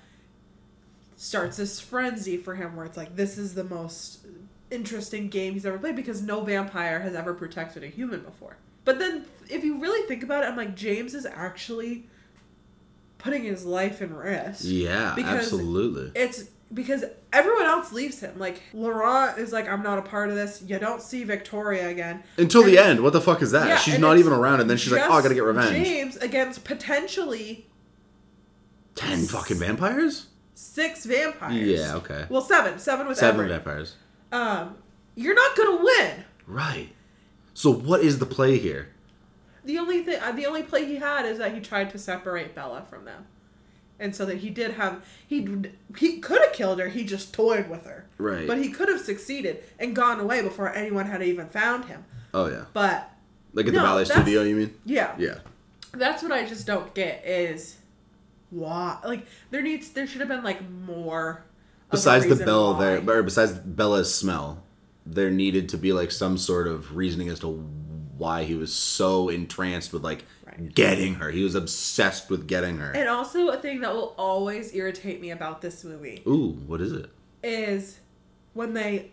[1.17, 4.25] starts this frenzy for him where it's like this is the most
[4.71, 8.57] interesting game he's ever played because no vampire has ever protected a human before.
[8.85, 12.05] But then if you really think about it, I'm like James is actually
[13.17, 14.61] putting his life in risk.
[14.65, 16.11] Yeah, Because absolutely.
[16.19, 18.37] It's because everyone else leaves him.
[18.37, 20.63] Like Laurent is like, I'm not a part of this.
[20.65, 23.01] You don't see Victoria again Until the end.
[23.01, 23.67] What the fuck is that?
[23.67, 25.85] Yeah, she's not even around, and then she's like, oh, I gotta get revenge.
[25.85, 27.67] James against potentially
[28.95, 30.27] Ten fucking vampires?
[30.55, 31.55] six vampires.
[31.55, 32.25] Yeah, okay.
[32.29, 32.79] Well, seven.
[32.79, 33.95] Seven with Seven vampires.
[34.31, 34.77] Um,
[35.15, 36.23] you're not gonna win.
[36.47, 36.89] Right.
[37.53, 38.89] So what is the play here?
[39.65, 42.53] The only thing, uh, the only play he had is that he tried to separate
[42.53, 43.25] Bella from them,
[43.99, 45.47] and so that he did have he
[45.97, 46.89] he could have killed her.
[46.89, 48.05] He just toyed with her.
[48.17, 48.47] Right.
[48.47, 52.03] But he could have succeeded and gone away before anyone had even found him.
[52.33, 52.65] Oh yeah.
[52.73, 53.09] But
[53.53, 54.73] Like at the ballet studio, you mean?
[54.85, 55.39] yeah, Yeah.
[55.91, 57.77] that's what I just don't get is
[58.49, 61.43] why like there needs there should have been like more.
[61.91, 62.79] Besides the bell why.
[62.99, 64.63] there or besides Bella's smell,
[65.05, 67.47] there needed to be like some sort of reasoning as to
[68.17, 70.23] why he was so entranced with like
[70.57, 70.73] Right.
[70.75, 71.29] getting her.
[71.31, 72.91] He was obsessed with getting her.
[72.91, 76.91] And also a thing that will always irritate me about this movie Ooh, what is
[76.91, 77.09] it?
[77.43, 77.99] is
[78.53, 79.11] when they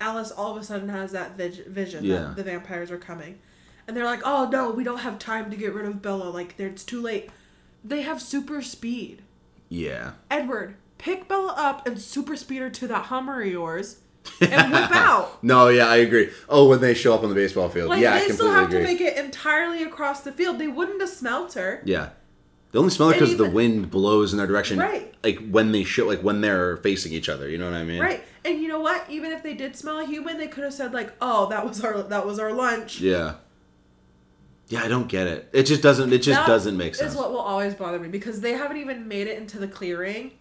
[0.00, 2.18] Alice all of a sudden has that vis- vision Yeah.
[2.20, 3.38] that the vampires are coming,
[3.86, 6.30] and they're like, "Oh no, we don't have time to get rid of Bella.
[6.30, 7.28] Like, there- it's too late."
[7.84, 9.20] They have super speed.
[9.68, 10.12] Yeah.
[10.30, 13.98] Edward, pick Bella up and super speed her to that Hummer of yours,
[14.40, 15.42] and whip out.
[15.42, 16.30] No, yeah, I agree.
[16.48, 17.88] Oh, when they show up on the baseball field.
[17.90, 18.78] Like yeah, I they completely still have agree.
[18.80, 20.58] to make it entirely across the field.
[20.58, 21.82] They wouldn't have smelt her.
[21.84, 22.10] Yeah.
[22.72, 24.80] They only smell it because the wind blows in their direction.
[24.80, 25.14] Right.
[25.22, 27.48] Like when they show, like when they're facing each other.
[27.48, 28.00] You know what I mean?
[28.00, 28.24] Right.
[28.44, 29.08] And you know what?
[29.08, 31.84] Even if they did smell a human, they could have said like, "Oh, that was
[31.84, 33.34] our that was our lunch." Yeah.
[34.68, 35.48] Yeah, I don't get it.
[35.52, 36.12] It just doesn't.
[36.12, 37.12] It just That doesn't make sense.
[37.12, 40.32] Is what will always bother me because they haven't even made it into the clearing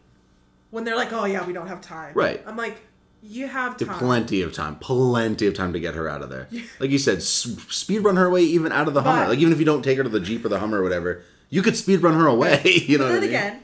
[0.72, 2.42] when they're like, "Oh yeah, we don't have time." Right.
[2.48, 2.82] I'm like,
[3.26, 3.98] you have time.
[3.98, 6.48] plenty of time, plenty of time to get her out of there.
[6.80, 9.28] Like you said, s- speed run her away even out of the Hummer.
[9.30, 11.24] Like even if you don't take her to the Jeep or the Hummer or whatever,
[11.50, 12.62] you could speed run her away.
[12.88, 13.30] you know but what I then mean?
[13.30, 13.64] again,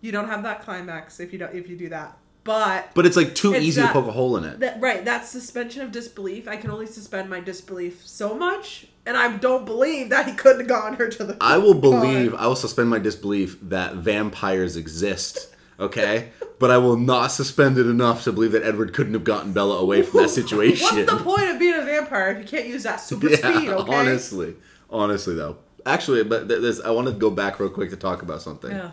[0.00, 2.16] you don't have that climax if you don't if you do that.
[2.42, 4.60] But But it's like too It's easy to poke a hole in it.
[4.60, 6.48] that right, that suspension of disbelief.
[6.48, 10.60] I can only suspend my disbelief so much, and I don't believe that he couldn't
[10.60, 11.36] have gotten her to the.
[11.40, 15.54] I will believe, I will suspend my disbelief that vampires exist.
[15.78, 19.52] Okay, but I will not suspend it enough to believe that Edward couldn't have gotten
[19.52, 20.84] Bella away from that situation.
[21.06, 23.68] What's the point of being a vampire if you can't use that super yeah, speed?
[23.70, 23.94] Okay.
[23.94, 24.54] honestly,
[24.88, 28.22] honestly though, actually, but th- this, I want to go back real quick to talk
[28.22, 28.70] about something.
[28.70, 28.92] Yeah.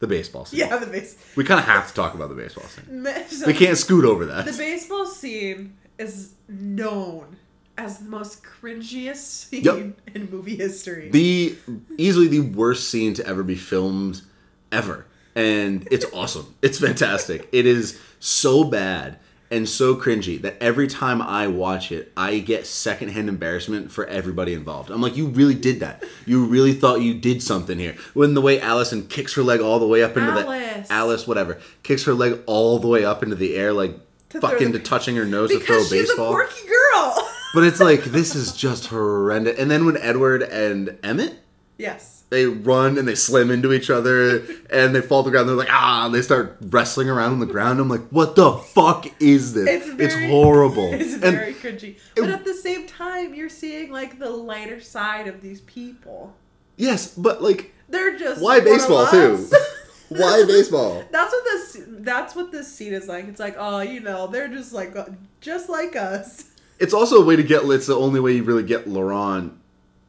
[0.00, 0.60] The baseball scene.
[0.60, 1.16] Yeah, the base.
[1.36, 3.06] We kind of have to talk about the baseball scene.
[3.28, 4.44] so We can't scoot over that.
[4.44, 7.36] The baseball scene is known
[7.78, 9.16] as the most cringiest
[9.48, 10.00] scene Yep.
[10.14, 11.10] in movie history.
[11.10, 11.56] the
[11.96, 14.22] easily the worst scene to ever be filmed
[14.70, 16.54] ever and it's awesome.
[16.62, 17.48] It's fantastic.
[17.52, 19.18] It is so bad
[19.50, 24.54] and so cringy that every time I watch it, I get secondhand embarrassment for everybody
[24.54, 24.90] involved.
[24.90, 26.02] I'm like, you really did that.
[26.26, 27.94] You really thought you did something here.
[28.14, 30.88] When the way Allison kicks her leg all the way up into Alice.
[30.88, 33.96] the Alice, whatever, kicks her leg all the way up into the air, like
[34.30, 36.30] To fucking the- to touching her nose to throw a baseball.
[36.32, 37.28] a quirky girl.
[37.54, 39.56] But it's like this is just horrendous.
[39.58, 41.34] And then when Edward and Emmett
[41.78, 42.24] yes.
[42.30, 45.48] they run and they slam into each other and they fall to the ground.
[45.48, 47.80] They're like ah, and they start wrestling around on the ground.
[47.80, 49.68] I'm like, what the fuck is this?
[49.68, 50.92] It's very, horrible.
[50.94, 51.98] It's and very cringy.
[52.16, 56.34] But at the same time, you're seeing like the lighter side of these people.
[56.76, 59.48] yes, but like, They're just why baseball too?
[60.08, 61.04] why baseball?
[61.10, 61.82] That's what this.
[61.88, 63.26] That's what this scene is like.
[63.26, 65.06] It's like, oh, you know, they're just like, uh,
[65.40, 66.50] just like us.
[66.78, 67.64] It's also a way to get.
[67.64, 69.58] It's the only way you really get Laurent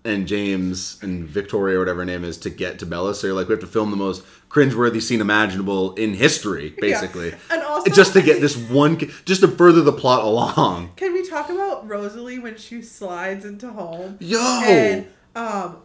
[0.05, 3.15] and James and Victoria, or whatever her name is, to get to Bella.
[3.15, 7.29] So you're like, we have to film the most cringeworthy scene imaginable in history, basically.
[7.29, 7.35] Yeah.
[7.51, 10.91] And also- just to get this one, just to further the plot along.
[10.95, 14.17] Can we talk about Rosalie when she slides into home?
[14.19, 14.39] Yo!
[14.65, 15.77] And um,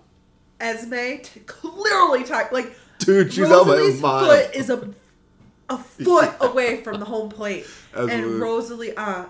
[0.61, 4.91] Esme t- clearly type like Dude, she's out by a Rosalie's foot is a
[5.71, 8.15] a foot away from the home plate, Absolutely.
[8.33, 9.25] and Rosalie, uh,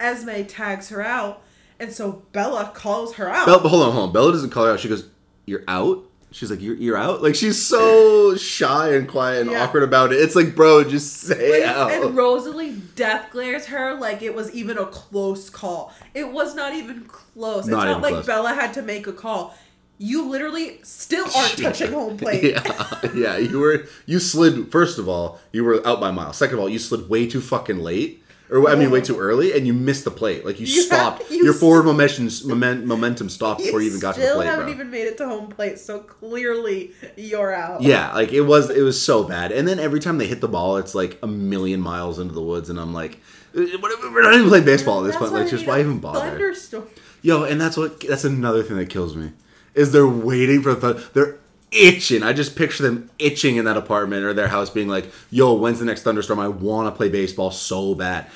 [0.00, 1.42] Esme tags her out,
[1.82, 3.46] and so Bella calls her out.
[3.46, 4.12] Bella, hold on, hold on.
[4.12, 4.80] Bella doesn't call her out.
[4.80, 5.06] She goes,
[5.46, 9.64] "You're out." She's like, "You're you're out." Like she's so shy and quiet and Yeah.
[9.64, 10.16] awkward about it.
[10.20, 11.90] It's like, bro, just say Like, out.
[11.92, 15.92] and Rosalie death glares her like it was even a close call.
[16.14, 17.66] It was not even close.
[17.66, 18.26] Not it's not even like close.
[18.26, 19.54] Bella had to make a call.
[19.98, 22.42] You literally still aren't touching home plate.
[22.44, 23.36] yeah, yeah.
[23.36, 24.72] You were you slid.
[24.72, 26.32] First of all, you were out by a mile.
[26.32, 28.21] Second of all, you slid way too fucking late.
[28.52, 30.44] Or I mean, way too early, and you missed the plate.
[30.44, 31.22] Like you, You stopped.
[31.22, 34.30] have- you Your forward momentum moment, momentum stopped before you even got to the plate.
[34.32, 34.74] still haven't bro.
[34.74, 37.82] even made it to home plate, so clearly you're out.
[37.82, 39.52] Yeah, like it was it was so bad.
[39.52, 42.42] And then every time they hit the ball, it's like a million miles into the
[42.42, 43.18] woods, and I'm like,
[43.56, 45.42] "Uh, we're not even playing baseball at this That's point.
[45.44, 46.20] Like, just why even bother?
[46.30, 46.84] Thunderstorm.
[47.22, 49.32] Yo, and that's what that's another thing that kills me
[49.74, 51.38] is they're waiting for the th- they're
[51.72, 52.22] itching.
[52.22, 55.78] I just picture them itching in that apartment or their house, being like, "Yo, when's
[55.78, 56.38] the next thunderstorm?
[56.38, 58.26] I want to play baseball so bad."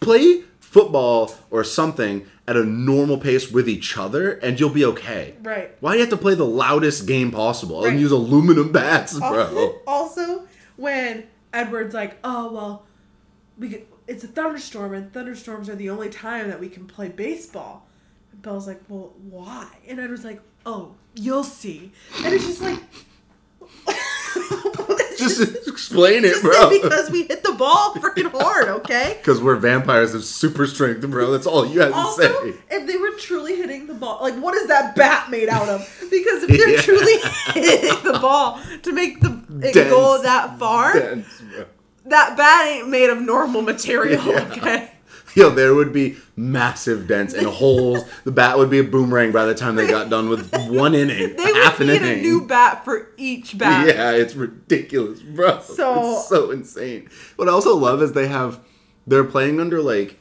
[0.00, 5.34] Play football or something at a normal pace with each other, and you'll be okay.
[5.42, 5.74] Right.
[5.80, 9.30] Why do you have to play the loudest game possible and use aluminum bats, bro?
[9.30, 12.86] Also, also, when Edward's like, "Oh well,
[13.58, 17.08] we could, it's a thunderstorm, and thunderstorms are the only time that we can play
[17.08, 17.86] baseball."
[18.30, 21.92] And Belle's like, "Well, why?" And Edward's like, "Oh, you'll see."
[22.24, 22.80] And it's just like,
[25.18, 26.68] Just explain it, just bro.
[26.82, 29.16] because we hit the ball freaking hard, okay?
[29.22, 31.30] Because we're vampires of super strength, bro.
[31.32, 32.54] That's all you have to Also, say.
[32.70, 35.80] if they were truly hitting the ball, like what is that bat made out of?
[36.10, 36.82] Because if they're Yeah.
[36.82, 37.16] truly
[37.54, 39.88] hitting the ball to make the it Dense.
[39.90, 41.42] go that far, Dense,
[42.04, 44.48] that bat ain't made of normal material, Yeah.
[44.52, 44.90] okay?
[45.40, 48.04] Yo, there would be massive dents and holes.
[48.24, 51.36] The bat would be a boomerang by the time they got done with one inning,
[51.36, 53.86] They half would an need a new bat for each bat.
[53.86, 55.60] Yeah, it's ridiculous, bro.
[55.60, 57.08] So- it's so insane.
[57.36, 58.60] What I also love is they have
[59.06, 60.18] they're playing under like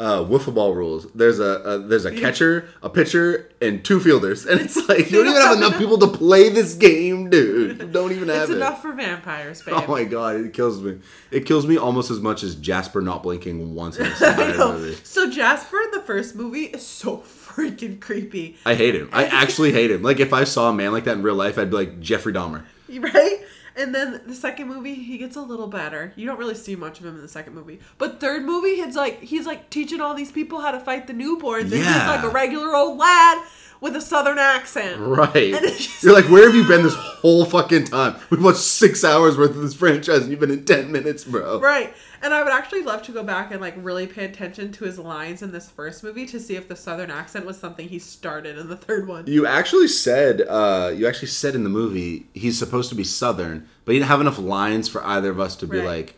[0.00, 1.06] uh wiffle ball rules.
[1.12, 5.18] There's a, a there's a catcher, a pitcher, and two fielders, and it's like you
[5.24, 7.80] don't even have enough people to play this game, dude.
[7.80, 8.56] You don't even have It's it.
[8.56, 9.74] enough for vampires, babe.
[9.78, 10.98] Oh my god, it kills me.
[11.30, 14.96] It kills me almost as much as Jasper not blinking once in this entire movie.
[15.02, 19.08] So Jasper in the first movie is so freaking creepy, I hate him.
[19.12, 20.02] I actually hate him.
[20.02, 22.32] Like if I saw a man like that in real life, I'd be like Jeffrey
[22.32, 22.62] Dahmer.
[22.88, 23.40] right?
[23.78, 26.12] And then the second movie, he gets a little better.
[26.16, 27.78] You don't really see much of him in the second movie.
[27.96, 31.12] But third movie, he's like he's like teaching all these people how to fight the
[31.12, 31.62] newborns.
[31.62, 32.10] And he's Yeah.
[32.10, 33.44] like a regular old lad
[33.80, 34.98] with a southern accent.
[35.00, 35.52] Right.
[35.52, 38.16] Just- You're like, where have you been this whole fucking time?
[38.30, 41.60] We've watched six hours worth of this franchise and you've been in ten minutes, bro.
[41.60, 41.94] Right.
[42.20, 44.98] And I would actually love to go back and like really pay attention to his
[44.98, 48.58] lines in this first movie to see if the southern accent was something he started
[48.58, 49.26] in the third one.
[49.28, 53.68] You actually said, uh, you actually said in the movie he's supposed to be Southern,
[53.84, 55.86] but he didn't have enough lines for either of us to be Right.
[55.86, 56.14] like,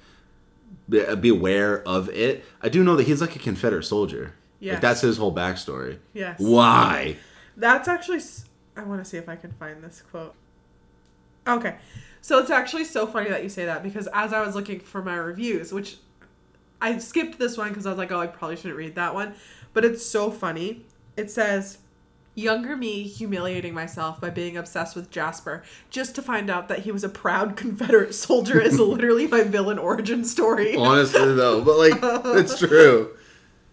[0.89, 2.45] be, uh, be aware of it.
[2.63, 4.33] I do know that he's like a Confederate soldier.
[4.59, 4.73] Yeah.
[4.75, 5.99] Like that's his whole backstory.
[6.15, 6.39] Yes.
[6.41, 7.17] Why?
[7.57, 8.21] That's actually.
[8.77, 10.35] I want to see if I can find this quote.
[11.47, 11.77] Okay.
[12.23, 15.03] So it's actually so funny that you say that because as I was looking for
[15.03, 15.97] my reviews, which
[16.81, 19.35] I skipped this one because I was like, oh, I probably shouldn't read that one.
[19.73, 20.85] But it's so funny.
[21.17, 21.79] It says,
[22.37, 26.93] Younger me humiliating myself by being obsessed with Jasper just to find out that he
[26.93, 30.77] was a proud Confederate soldier is literally my villain origin story.
[30.77, 31.99] Honestly though, but like
[32.39, 33.17] it's true.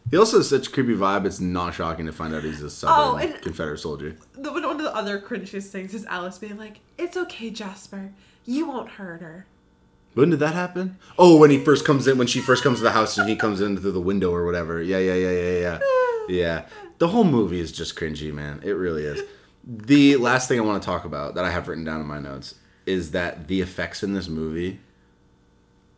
[0.10, 1.26] He also has such a creepy vibe.
[1.26, 4.16] It's not shocking to find out he's a Southern Oh, Confederate soldier.
[4.34, 8.12] The, one of the other cringiest things is Alice being like, "It's okay, Jasper.
[8.46, 9.48] You won't hurt her."
[10.14, 10.98] When did that happen?
[11.20, 13.36] Oh, when he first comes in, when she first comes to the house and he
[13.36, 14.82] comes in through the window or whatever.
[14.82, 15.80] Yeah, yeah, yeah, yeah, yeah.
[16.30, 16.66] Yeah.
[16.98, 18.62] The whole movie is just cringy, man.
[18.64, 19.22] It really is.
[19.64, 22.20] The last thing I want to talk about that I have written down in my
[22.20, 22.56] notes
[22.88, 24.80] is that the effects in this movie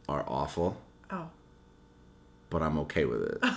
[0.09, 1.29] are awful, Oh,
[2.49, 3.37] but I'm okay with it.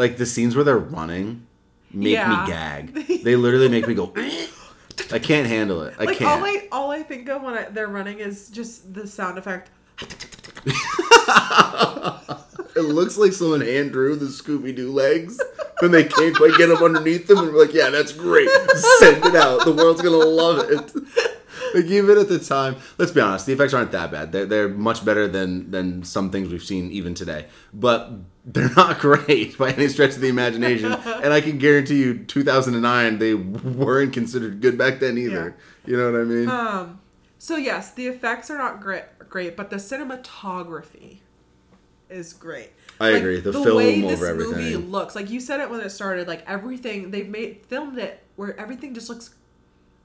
[0.00, 1.46] like the scenes where they're running
[1.92, 2.28] make Yeah.
[2.44, 3.22] me gag.
[3.22, 4.12] They literally make me go.
[5.12, 5.94] I can't handle it.
[5.98, 6.30] I like can't.
[6.40, 9.70] all I all I think of when I, they're running is just the sound effect.
[12.76, 15.40] It looks like someone hand drew the Scooby Doo legs,
[15.82, 17.38] and they can't quite get them underneath them.
[17.38, 18.48] And we're like, "Yeah, that's great.
[19.00, 19.64] Send it out.
[19.64, 20.92] The world's gonna love it."
[21.74, 24.32] Like even at the time, let's be honest, the effects aren't that bad.
[24.32, 28.10] They're, they're much better than than some things we've seen even today, but
[28.44, 30.92] they're not great by any stretch of the imagination.
[31.22, 35.56] and I can guarantee you, 2009, they weren't considered good back then either.
[35.86, 36.48] You know what I mean?
[36.48, 37.00] Um,
[37.38, 41.18] so yes, the effects are not great, great, but the cinematography
[42.08, 42.70] is great.
[42.98, 43.40] I Like, agree.
[43.40, 44.90] The way film this over movie everything.
[44.90, 46.28] looks like you said it when it started.
[46.28, 49.34] Like everything they've made filmed it where everything just looks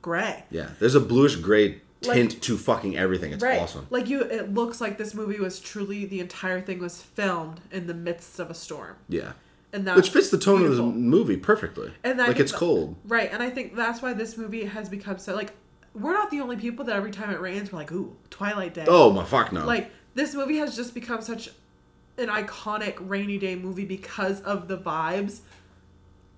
[0.06, 0.44] gray.
[0.52, 3.34] yeah, there's a bluish gray Like- tint to fucking everything.
[3.34, 3.60] It's right.
[3.60, 3.88] awesome.
[3.90, 7.88] Like you, it looks like this movie was truly the entire thing was filmed in
[7.88, 9.32] the midst of a storm, Yeah.
[9.74, 11.92] and that Which fits the tone of the movie perfectly.
[12.04, 12.96] And like it's cold.
[13.08, 15.54] Right, and I think that's why this movie has become so like
[15.96, 18.86] we're not the only people that every time it rains we're like, ooh, Twilight Day.
[18.88, 19.66] Oh my fuck no!
[19.66, 21.50] Like this movie has just become such
[22.18, 25.40] an iconic rainy day movie because of the vibes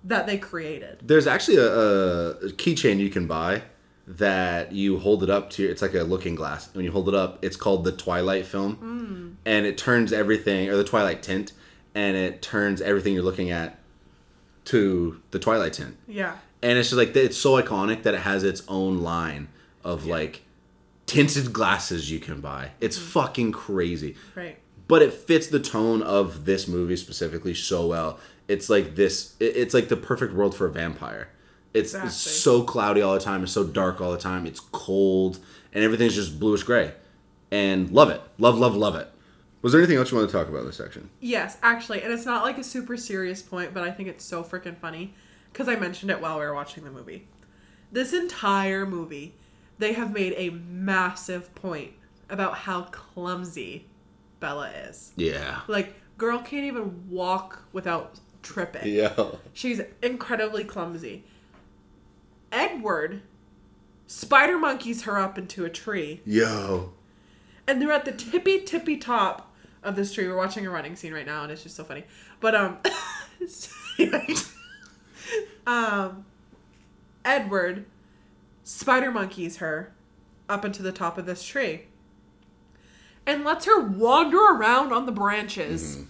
[0.07, 0.99] that they created.
[1.01, 3.61] there's actually a, a keychain you can buy
[4.07, 5.67] that you hold it up to.
[5.67, 6.73] It's like a looking glass.
[6.73, 9.29] When you hold it up, it's called the Twilight film, hmm.
[9.45, 11.51] and it turns everything or the Twilight tint,
[11.93, 13.79] and it turns everything you're looking at
[14.65, 15.97] to the Twilight tint.
[16.07, 16.37] Yeah.
[16.61, 19.49] and it's just like it's so iconic that it has its own line
[19.83, 20.41] of like
[21.05, 22.71] tinted glasses you can buy.
[22.79, 23.03] It's hmm.
[23.03, 24.15] fucking crazy.
[24.35, 24.57] Right.
[24.87, 28.19] But it fits the tone of this movie specifically so well.
[28.47, 29.35] It's like this.
[29.39, 31.29] It's like the perfect world for a vampire.
[31.73, 33.43] It's, it's so cloudy all the time.
[33.43, 34.45] It's so dark all the time.
[34.47, 35.39] It's cold,
[35.73, 36.93] and everything's just bluish gray.
[37.51, 38.21] And love it.
[38.37, 39.09] Love, love, love it.
[39.61, 41.09] Was there anything else you want to talk about in this section?
[41.19, 44.43] Yes, actually, and it's not like a super serious point, but I think it's so
[44.43, 45.13] freaking funny
[45.51, 47.27] because I mentioned it while we were watching the movie.
[47.91, 49.35] This entire movie,
[49.79, 51.93] they have made a massive point
[52.29, 53.87] about how clumsy
[54.39, 55.13] Bella is.
[55.15, 55.61] Yeah.
[55.67, 58.93] Like, girl can't even walk without tripping.
[58.93, 59.31] Yeah.
[59.53, 61.25] She's incredibly clumsy.
[62.51, 63.21] Edward
[64.07, 66.93] spider monkeys her up into a tree, Yo.
[67.67, 70.27] and they're at the tippy tippy top of this tree.
[70.27, 72.05] We're watching a running scene right now, and it's just so funny.
[72.39, 72.77] But um,
[75.67, 76.25] um,
[77.25, 77.85] Edward
[78.63, 79.93] spider monkeys her
[80.47, 81.87] up into the top of this tree,
[83.25, 86.05] and lets her wander around on the branches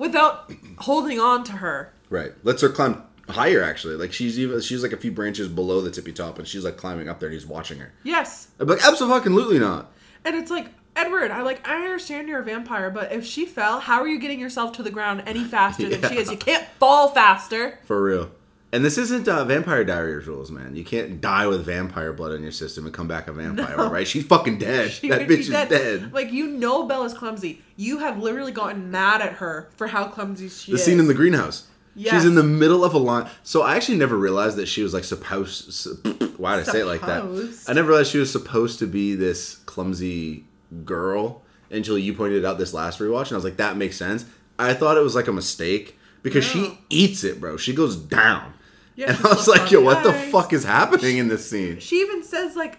[0.00, 1.92] without holding on to her.
[2.08, 2.32] Right.
[2.42, 3.94] Lets her climb higher actually.
[3.94, 6.76] Like she's even she's like a few branches below the tippy top and she's like
[6.76, 7.92] climbing up there and he's watching her.
[8.02, 9.92] Yes, I'm like, absolutely not.
[10.24, 13.78] And it's like, Edward, I like I understand you're a vampire, but if she fell,
[13.80, 16.30] how are you getting yourself to the ground any faster than she is?
[16.30, 17.78] You can't fall faster.
[17.84, 18.30] For real.
[18.72, 20.76] And this isn't uh, Vampire Diaries rules, man.
[20.76, 23.90] You can't die with vampire blood in your system and come back a vampire, No.
[23.90, 24.06] right?
[24.06, 24.90] She's fucking dead.
[24.92, 26.12] She that bitch be is dead.
[26.12, 27.62] Like you know Bella's clumsy.
[27.76, 30.84] You have literally gotten mad at her for how clumsy she The is.
[30.84, 31.66] The scene in the greenhouse.
[31.96, 32.14] Yes.
[32.14, 33.28] She's in the middle of a line.
[33.42, 35.72] So I actually never realized that she was like supposed.
[35.72, 35.96] su-
[36.36, 37.64] Why did I say it like that?
[37.66, 40.44] I never realized she was supposed to be this clumsy
[40.84, 43.96] girl until you pointed it out this last rewatch, and I was like, that makes
[43.96, 44.24] sense.
[44.58, 46.62] I thought it was like a mistake because No.
[46.64, 47.56] she eats it, bro.
[47.56, 48.54] She goes down.
[48.96, 50.30] Yeah, and I was like, yo, what the ice.
[50.30, 51.78] fuck is happening in this scene?
[51.78, 52.78] She even says like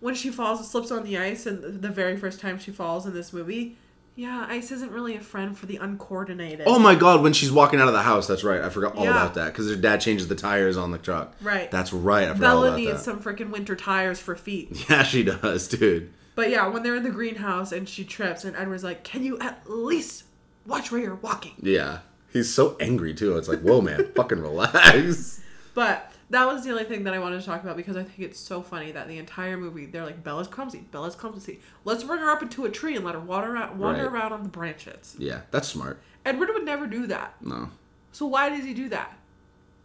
[0.00, 3.06] when she falls and slips on the ice and the very first time she falls
[3.06, 3.76] in this movie,
[4.16, 6.62] yeah, ice isn't really a friend for the uncoordinated.
[6.66, 8.60] Oh my god, when she's walking out of the house, that's right.
[8.60, 9.10] I forgot all Yeah.
[9.10, 11.34] about that because her dad changes the tires on the truck.
[11.40, 11.70] Right.
[11.70, 12.28] That's right.
[12.28, 12.98] I forgot all Bella about needs that.
[13.00, 14.86] some freaking winter tires for feet.
[14.90, 16.12] Yeah, she does, dude.
[16.34, 19.38] But yeah, when they're in the greenhouse and she trips, and Edward's like, "Can you
[19.40, 20.24] at least
[20.66, 21.98] watch where you're walking?" Yeah.
[22.32, 23.36] He's so angry too.
[23.36, 25.40] It's like, whoa, man, fucking relax.
[25.74, 28.18] But that was the only thing that I wanted to talk about because I think
[28.20, 31.60] it's so funny that the entire movie they're like, "Bella's clumsy, Bella's clumsy.
[31.84, 34.12] Let's bring her up into a tree and let her wander around, wander Right.
[34.12, 36.00] around on the branches." Yeah, that's smart.
[36.24, 37.34] Edward would never do that.
[37.40, 37.70] No.
[38.12, 39.16] So why does he do that?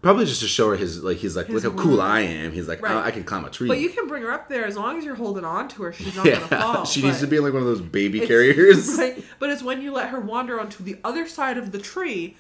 [0.02, 2.02] Probably just to show her his like he's like His look how cool.
[2.02, 2.52] I am.
[2.52, 2.94] He's like Right.
[2.94, 3.68] "Oh, I can climb a tree.
[3.68, 5.94] But you can bring her up there as long as you're holding on to her.
[5.94, 6.86] She's not yeah, gonna fall.
[6.86, 8.88] she needs to be like one of those baby carriers.
[9.00, 9.24] Right?
[9.40, 12.38] But it's when you let her wander onto the other side of the tree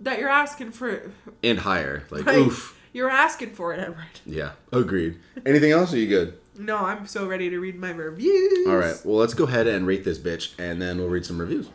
[0.00, 1.10] that you're asking for.
[1.42, 2.04] and higher.
[2.10, 2.38] Like Right.
[2.38, 2.72] oof.
[2.92, 4.20] You're asking for it, Edward.
[4.24, 5.18] Yeah, agreed.
[5.44, 5.92] Anything else?
[5.92, 6.38] Are you good?
[6.58, 8.66] No, I'm so ready to read my reviews.
[8.66, 8.96] All right.
[9.04, 11.68] Well, let's go ahead and rate this bitch, and then we'll read some reviews.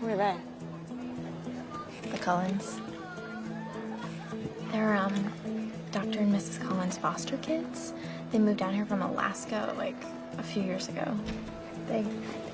[0.00, 0.34] Who are they?
[2.10, 2.80] The Cullens.
[4.72, 5.30] They're um
[5.92, 6.18] Dr.
[6.20, 6.60] and Mrs.
[6.60, 7.92] Cullen's foster kids.
[8.32, 9.94] They moved down here from Alaska like
[10.38, 11.16] a few years ago.
[11.86, 12.04] They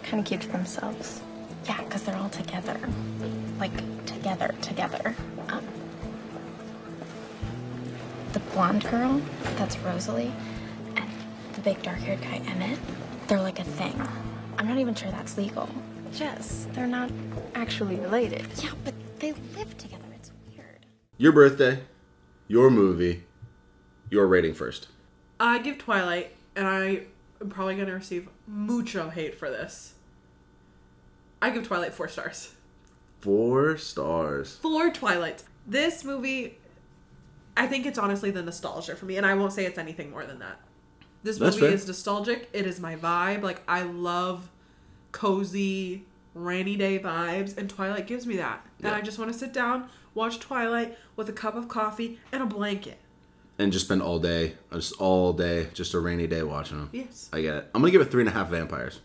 [0.03, 1.23] kind of keep to themselves.
[1.67, 2.79] Yeah, because they're all together.
[3.59, 3.73] Like
[4.07, 5.15] together, together.
[5.49, 5.65] Um,
[8.33, 9.21] the blonde girl,
[9.57, 10.33] that's Rosalie,
[10.97, 11.11] and
[11.55, 12.79] the big dark-haired guy, Emmett,
[13.27, 14.01] they're like a thing.
[14.59, 15.69] I'm not even sure that's legal.
[16.15, 17.11] Yes, they're not
[17.55, 18.47] actually related.
[18.63, 20.05] Yeah, but they live together.
[20.15, 20.87] It's weird.
[21.19, 21.81] Your birthday,
[22.49, 23.25] your movie,
[24.11, 24.89] your rating first.
[25.39, 27.03] I give Twilight, and I
[27.41, 29.95] am probably going to receive mucho hate for this.
[31.43, 32.53] I give Twilight four stars.
[33.21, 34.57] Four stars.
[34.57, 35.45] Four Twilights.
[35.67, 36.59] This movie,
[37.57, 40.25] I think it's honestly the nostalgia for me, and I won't say it's anything more
[40.25, 40.61] than that.
[41.23, 41.75] This That's movie fair.
[41.75, 42.49] is nostalgic.
[42.53, 43.43] It is my vibe.
[43.43, 44.49] Like I love
[45.13, 48.65] cozy rainy day vibes, and Twilight gives me that.
[48.79, 48.97] And Yeah.
[48.97, 52.47] I just want to sit down, watch Twilight with a cup of coffee and a
[52.47, 52.99] blanket.
[53.59, 56.89] And just spend all day, just all day, just a rainy day watching them.
[56.93, 57.29] Yes.
[57.33, 57.71] I get it.
[57.75, 59.01] I'm gonna give it three and a half vampires.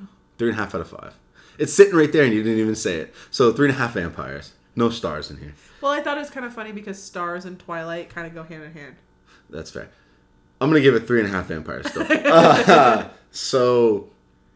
[0.00, 0.06] Oh.
[0.38, 1.14] Three and a half out of five.
[1.58, 3.14] It's sitting right there, and you didn't even say it.
[3.30, 4.52] So three and a half vampires.
[4.76, 5.54] No stars in here.
[5.80, 8.44] Well, I thought it was kind of funny because stars and Twilight kind of go
[8.44, 8.96] hand in hand.
[9.50, 9.88] That's fair.
[10.60, 12.06] I'm gonna give it three and a half vampires still.
[12.26, 14.08] Uh, so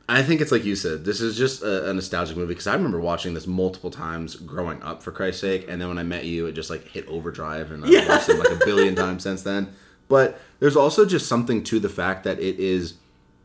[0.08, 1.04] I think it's like you said.
[1.04, 4.82] This is just a, a nostalgic movie because I remember watching this multiple times growing
[4.82, 5.02] up.
[5.02, 7.84] For Christ's sake, and then when I met you, it just like hit overdrive, and
[7.84, 9.72] I've watched it like a billion times since then.
[10.08, 12.94] But there's also just something to the fact that it is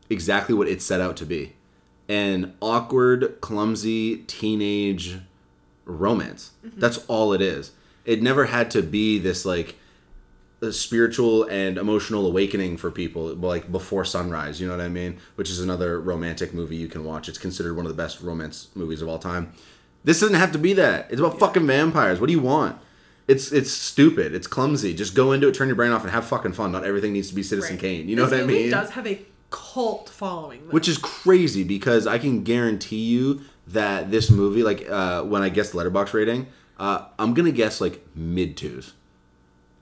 [0.09, 1.53] exactly what it's set out to be
[2.09, 5.17] an awkward, clumsy teenage
[5.85, 6.51] romance.
[6.65, 6.79] Mm-hmm.
[6.79, 7.71] That's all it is.
[8.05, 9.75] It never had to be this like
[10.61, 15.19] a spiritual and emotional awakening for people like before sunrise you know what i mean?
[15.35, 17.29] Which is another romantic movie you can watch.
[17.29, 19.53] It's considered one of the best romance movies of all time.
[20.03, 21.11] This doesn't have to be that.
[21.11, 22.19] It's about fucking vampires.
[22.19, 22.77] What do you want?
[23.27, 24.33] It's it's stupid.
[24.33, 24.93] It's clumsy.
[24.95, 26.71] Just go into it turn your brain off and have fucking fun.
[26.71, 27.81] Not everything needs to be citizen Right.
[27.81, 28.09] kane.
[28.09, 28.71] You know this what i mean?
[28.71, 29.19] does have a
[29.49, 30.71] cult following, though.
[30.73, 35.49] which is crazy because I can guarantee you that this movie, like uh, when I
[35.49, 36.47] guess the Letterboxd rating,
[36.79, 38.93] uh, I'm gonna guess like mid twos.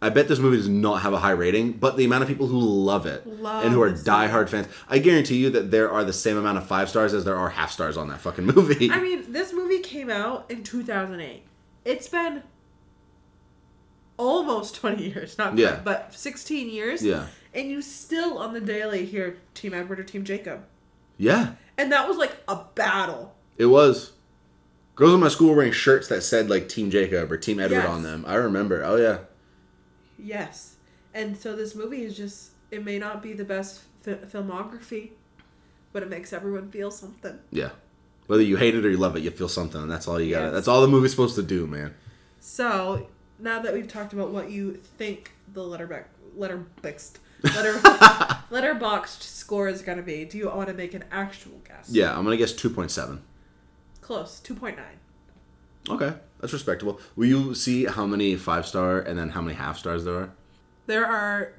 [0.01, 2.45] I bet this movie does not have a high rating, but the amount of people
[2.47, 6.03] who love it Love and who are diehard fans, I guarantee you that there are
[6.03, 8.91] the same amount of five stars as there are half stars on that fucking movie.
[8.91, 11.43] I mean, this movie came out in 2008.
[11.85, 12.43] It's been
[14.17, 15.71] almost 20 years, not Yeah.
[15.71, 17.03] quite, but 16 years.
[17.03, 17.27] Yeah.
[17.55, 20.65] And you still on the daily hear Team Edward or Team Jacob.
[21.17, 23.33] yeah, And that was like a battle.
[23.57, 24.11] it was.
[24.95, 27.77] Girls in my school were wearing shirts that said like Team Jacob or Team Edward
[27.77, 27.87] Yes.
[27.89, 28.23] on them.
[28.27, 28.83] I remember.
[28.83, 29.19] Oh yeah.
[30.17, 30.75] Yes.
[31.13, 35.11] And so this movie is just, it may not be the best fi- filmography,
[35.93, 37.39] but it makes everyone feel something.
[37.51, 37.69] Yeah.
[38.27, 40.33] Whether you hate it or you love it, you feel something, and that's all you
[40.33, 40.43] got.
[40.45, 40.53] Yes.
[40.53, 41.93] That's all the movie's supposed to do, man.
[42.39, 43.07] So
[43.39, 46.05] now that we've talked about what you think the letterback
[46.37, 47.73] Letterboxd Letter
[48.51, 50.25] Letterboxd score is gonna be.
[50.25, 51.89] Do you want to make an actual guess?
[51.89, 53.21] Yeah, I'm gonna guess two point seven.
[54.01, 54.39] Close.
[54.39, 54.99] Two point nine.
[55.89, 56.99] Okay, that's respectable.
[57.15, 60.31] Will you see how many five star and then how many half stars there are?
[60.87, 61.53] There are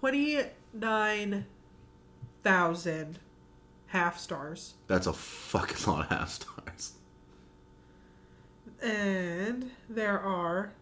[0.00, 0.40] twenty
[0.72, 1.46] nine
[2.42, 3.18] thousand
[3.86, 4.74] half stars.
[4.86, 6.92] That's a fucking lot of half stars.
[8.82, 10.72] And there are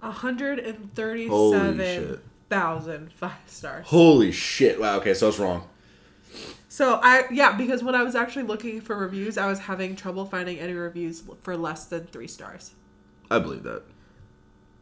[0.00, 3.86] 137 thousand five stars.
[3.88, 4.80] Holy shit!
[4.80, 4.96] Wow.
[4.98, 5.68] Okay, so it's wrong.
[6.68, 10.26] So I yeah, because when I was actually looking for reviews, I was having trouble
[10.26, 12.72] finding any reviews for less than three stars.
[13.30, 13.82] I believe that.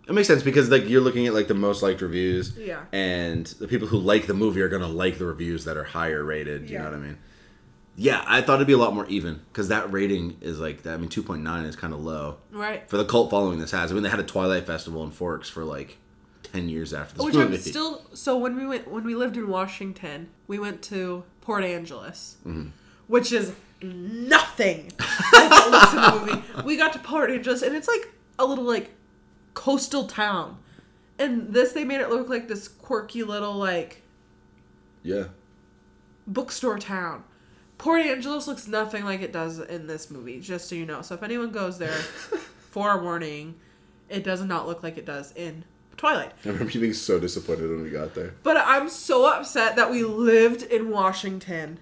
[0.07, 2.57] It makes sense because like you're looking at like the most liked reviews.
[2.59, 2.81] Yeah.
[2.93, 6.23] And the people who like the movie are gonna like the reviews that are higher
[6.23, 6.69] rated.
[6.69, 6.83] You Yeah.
[6.85, 7.19] know what I mean?
[7.97, 10.95] Yeah, I thought it'd be a lot more even because that rating is like that.
[10.95, 12.87] I mean, two point nine is kind of low Right.
[12.91, 13.93] for the cult following this has.
[13.93, 15.97] I mean, they had a Twilight Festival in Forks for like
[16.55, 17.57] ten years after this Which movie.
[17.57, 21.65] I'm still so when we went when we lived in Washington, we went to Port
[21.65, 22.69] Angeles, Mm-hmm.
[23.09, 23.53] which is
[23.83, 24.91] nothing
[25.33, 26.65] like what looks in the movie.
[26.65, 28.91] We got to Port Angeles and it's like a little like
[29.55, 30.59] coastal town.
[31.19, 34.03] And this they made it look like this quirky little like
[35.03, 35.25] yeah.
[36.27, 37.25] bookstore town.
[37.77, 41.03] Port Angeles looks nothing like it does in this movie, just so you know.
[41.03, 41.91] So if anyone goes there,
[42.71, 43.57] forewarning,
[44.09, 45.65] it does not look like it does in
[45.97, 46.33] Twilight.
[46.45, 48.35] I remember you being so disappointed when we got there.
[48.43, 51.79] But I'm so upset that we lived in Washington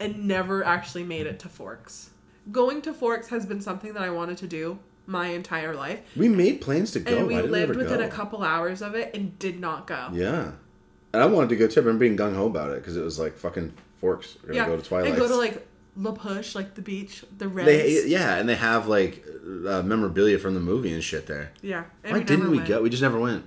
[0.00, 2.10] and never actually made it to Forks.
[2.52, 6.00] Going to Forks has been something that I wanted to do my entire life.
[6.16, 7.18] We made plans to go.
[7.18, 8.04] and we lived within go?
[8.04, 10.08] a couple hours of it and did not go.
[10.12, 10.52] Yeah.
[11.12, 11.80] And I wanted to go too.
[11.80, 14.36] I remember being gung ho about it because it was like fucking forks.
[14.46, 15.10] We're gonna go to Twilight.
[15.10, 17.66] And go to like La Push, like the beach, the Reds.
[17.66, 21.52] They yeah, and they have like uh, memorabilia from the movie and shit there.
[21.62, 21.84] yeah.
[22.06, 22.68] Why didn't we went.
[22.68, 22.82] go?
[22.82, 23.44] We just never went.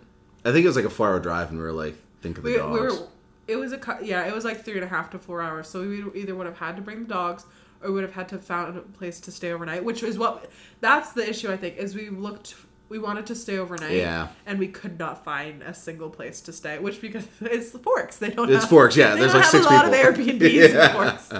[0.47, 2.43] I think it was like a four hour drive, and we were like, think of
[2.43, 2.73] the We, dogs.
[2.73, 3.07] we were.
[3.47, 4.25] It was a yeah.
[4.27, 5.67] It was like three and a half to four hours.
[5.69, 7.45] So we either would have had to bring the dogs,
[7.81, 9.83] or we would have had to found a place to stay overnight.
[9.83, 10.49] Which is what.
[10.81, 11.51] That's the issue.
[11.51, 12.55] I think is we looked.
[12.89, 13.95] We wanted to stay overnight.
[13.97, 14.29] Yeah.
[14.45, 18.17] And we could not find a single place to stay, which because it's the Forks.
[18.17, 18.49] They don't.
[18.49, 19.99] It's have, Forks, yeah, there's like six a lot people.
[20.09, 20.85] of Airbnbs Yeah.
[20.87, 21.33] in Forks.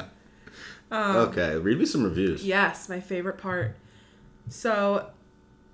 [0.90, 2.46] Um, okay, read me some reviews.
[2.46, 3.76] Yes, my favorite part.
[4.50, 5.10] So,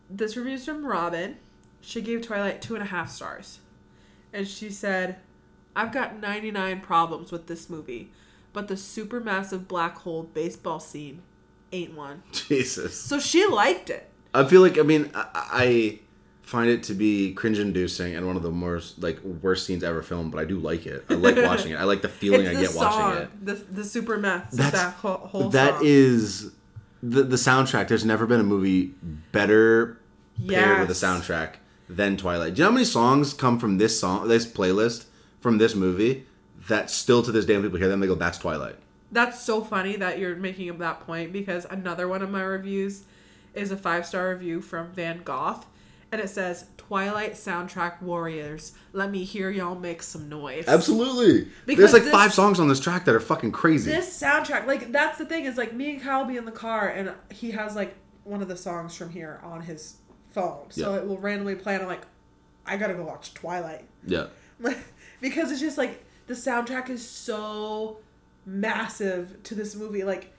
[0.10, 1.38] this review is from Robin.
[1.86, 3.60] She gave Twilight two and a half stars.
[4.32, 5.18] And she said,
[5.76, 8.12] I've got 99 problems with this movie,
[8.54, 11.22] but the supermassive black hole baseball scene
[11.72, 12.24] ain't one.
[12.32, 13.00] Jesus.
[13.00, 14.10] So she liked it.
[14.34, 16.00] I feel like I mean I, I
[16.42, 20.02] find it to be cringe inducing and one of the most like worst scenes ever
[20.02, 21.04] filmed, but I do like it.
[21.10, 21.76] I like watching it.
[21.76, 23.46] I like the feeling I the get song, watching it.
[23.46, 23.84] The, the
[24.52, 26.52] That's black hole, whole that is
[27.04, 27.90] the the soundtrack.
[27.90, 28.94] There's never been a movie
[29.32, 30.00] better
[30.48, 31.56] paired with a soundtrack
[31.90, 32.56] than Twilight.
[32.56, 35.06] Do you know how many songs come from this song, this playlist
[35.42, 36.26] from this movie
[36.68, 38.76] that still to this day when people hear them they go, "That's Twilight."
[39.12, 43.04] That's so funny that you're making that point because another one of my reviews
[43.54, 45.62] is a five star review from Van Gogh,
[46.12, 48.72] and it says Twilight soundtrack warriors.
[48.92, 50.66] Let me hear y'all make some noise.
[50.68, 51.48] Absolutely.
[51.66, 53.92] Because There's like this- five songs on this track that are fucking crazy.
[53.92, 56.88] This soundtrack, like that's the thing is like me and Kyle be in the car
[56.88, 59.96] and he has like one of the songs from here on his
[60.34, 61.00] phone, so Yeah.
[61.02, 62.06] it will randomly play, and I'm like,
[62.66, 63.86] I gotta go watch Twilight.
[64.06, 64.28] yeah.
[65.22, 67.98] because it's just like the soundtrack is so
[68.46, 70.32] massive to this movie like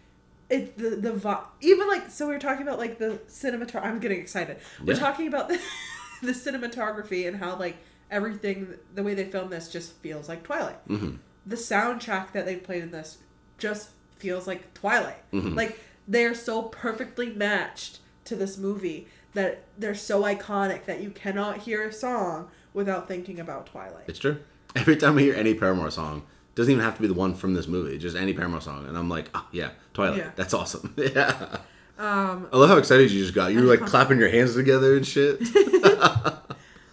[0.50, 4.20] it the the even like so we were talking about like the cinematography i'm getting
[4.20, 4.98] excited we're Yeah.
[4.98, 5.58] talking about the,
[6.22, 7.76] the cinematography and how like
[8.10, 11.18] everything the way they filmed this just feels like twilight Mhm.
[11.46, 13.18] the soundtrack that they played in this
[13.58, 15.56] just feels like twilight Mhm.
[15.56, 21.58] like they're so perfectly matched to this movie that they're so iconic that you cannot
[21.58, 24.38] hear a song without thinking about twilight It's true.
[24.76, 26.24] Every time I hear any Paramore song,
[26.56, 28.96] doesn't even have to be the one from this movie, just any Paramore song, and
[28.96, 30.18] I'm like, oh yeah, Twilight.
[30.18, 30.30] Yeah.
[30.36, 30.94] That's awesome.
[30.96, 31.58] yeah.
[31.96, 33.52] Um, I love how excited you just got.
[33.52, 35.40] You were like clapping your hands together and shit.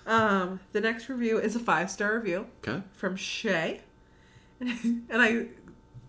[0.06, 2.82] um, the next review is a five star review Okay.
[2.94, 3.82] from Shay,
[4.60, 5.48] and I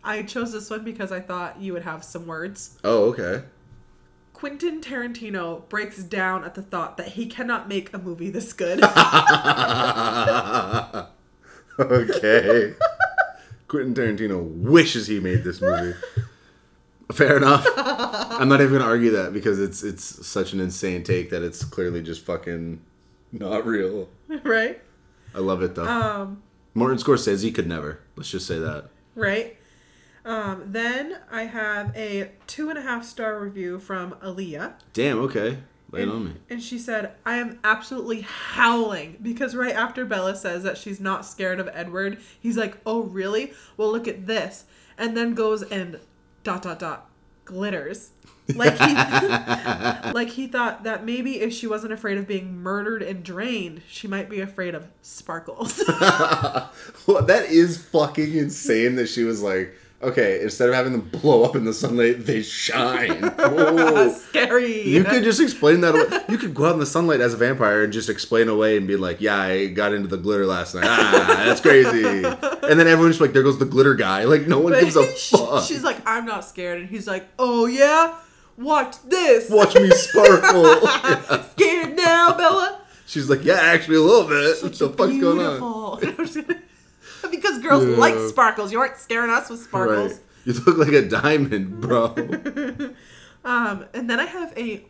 [0.04, 2.78] I chose this one because I thought you would have some words.
[2.84, 3.42] Oh, okay.
[4.42, 8.82] Quentin Tarantino breaks down at the thought that he cannot make a movie this good.
[11.78, 12.74] okay.
[13.68, 15.96] Quentin Tarantino wishes he made this movie.
[17.12, 17.64] Fair enough.
[17.76, 21.62] I'm not even gonna argue that because it's it's such an insane take that it's
[21.62, 22.80] clearly just fucking
[23.30, 24.08] not real.
[24.42, 24.82] right?
[25.36, 25.86] I love it though.
[25.86, 26.42] Um,
[26.74, 28.00] Martin Scorsese says he could never.
[28.16, 28.86] Let's just say that.
[29.14, 29.56] right.
[30.24, 34.74] Um, then I have a two and a half star review from Aaliyah.
[34.92, 35.18] Damn.
[35.20, 35.58] Okay.
[35.90, 36.32] Lay it And, on me.
[36.48, 41.26] and she said, I am absolutely howling because right after Bella says that she's not
[41.26, 43.52] scared of Edward, he's like, Oh, really?
[43.76, 44.64] Well, look at this.
[44.96, 45.98] And then goes and
[46.44, 47.10] dot, dot, dot,
[47.44, 48.12] glitters.
[48.54, 48.94] Like he,
[50.12, 54.06] like he thought that maybe if she wasn't afraid of being murdered and drained, she
[54.08, 55.82] might be afraid of sparkles.
[57.06, 61.44] Well, that is fucking insane that she was like, okay, instead of having them blow
[61.44, 63.22] up in the sunlight, they shine.
[63.38, 64.12] Whoa.
[64.12, 64.82] Scary.
[64.88, 65.94] You could just explain that.
[65.94, 66.24] Away.
[66.28, 68.86] You could go out in the sunlight as a vampire and just explain away and
[68.86, 70.84] be like, "Yeah, I got into the glitter last night.
[70.86, 72.24] Ah, that's crazy."
[72.62, 75.04] And then everyone's like, "There goes the glitter guy." Like no one But gives a
[75.04, 75.64] fuck.
[75.64, 76.80] She's like, I'm not scared.
[76.80, 78.14] And he's like, Oh, yeah?
[78.56, 79.50] Watch this.
[79.50, 80.76] Watch me sparkle.
[81.52, 82.80] Scared now, Bella?
[83.06, 84.62] She's like, "Yeah, actually a little bit.
[84.62, 86.62] What the fuck's going on?"
[87.30, 87.96] Because girls Yeah.
[87.96, 88.72] like sparkles.
[88.72, 90.12] You aren't scaring us with sparkles.
[90.12, 90.20] Right.
[90.44, 92.14] You look like a diamond, bro.
[93.44, 94.84] Um, and then I have a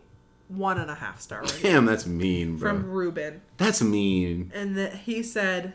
[0.48, 2.70] one and a half star rating Damn, that's mean, bro.
[2.70, 3.40] from Ruben.
[3.56, 4.50] That's mean.
[4.54, 5.72] And that he said,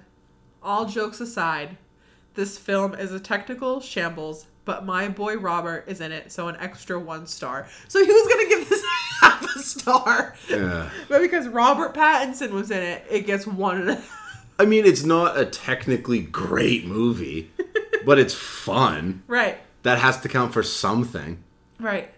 [0.61, 1.77] all jokes aside,
[2.35, 6.57] this film is a technical shambles, but my boy Robert is in it, so an
[6.59, 7.67] extra one star.
[7.87, 8.83] So he was gonna give this
[9.21, 10.35] half a star.
[10.47, 10.89] Yeah.
[11.09, 14.23] But because Robert Pattinson was in it, it gets one and a half.
[14.59, 17.51] I mean, it's not a technically great movie,
[18.05, 19.23] but it's fun.
[19.27, 19.57] Right.
[19.83, 21.43] That has to count for something.
[21.79, 22.11] Right.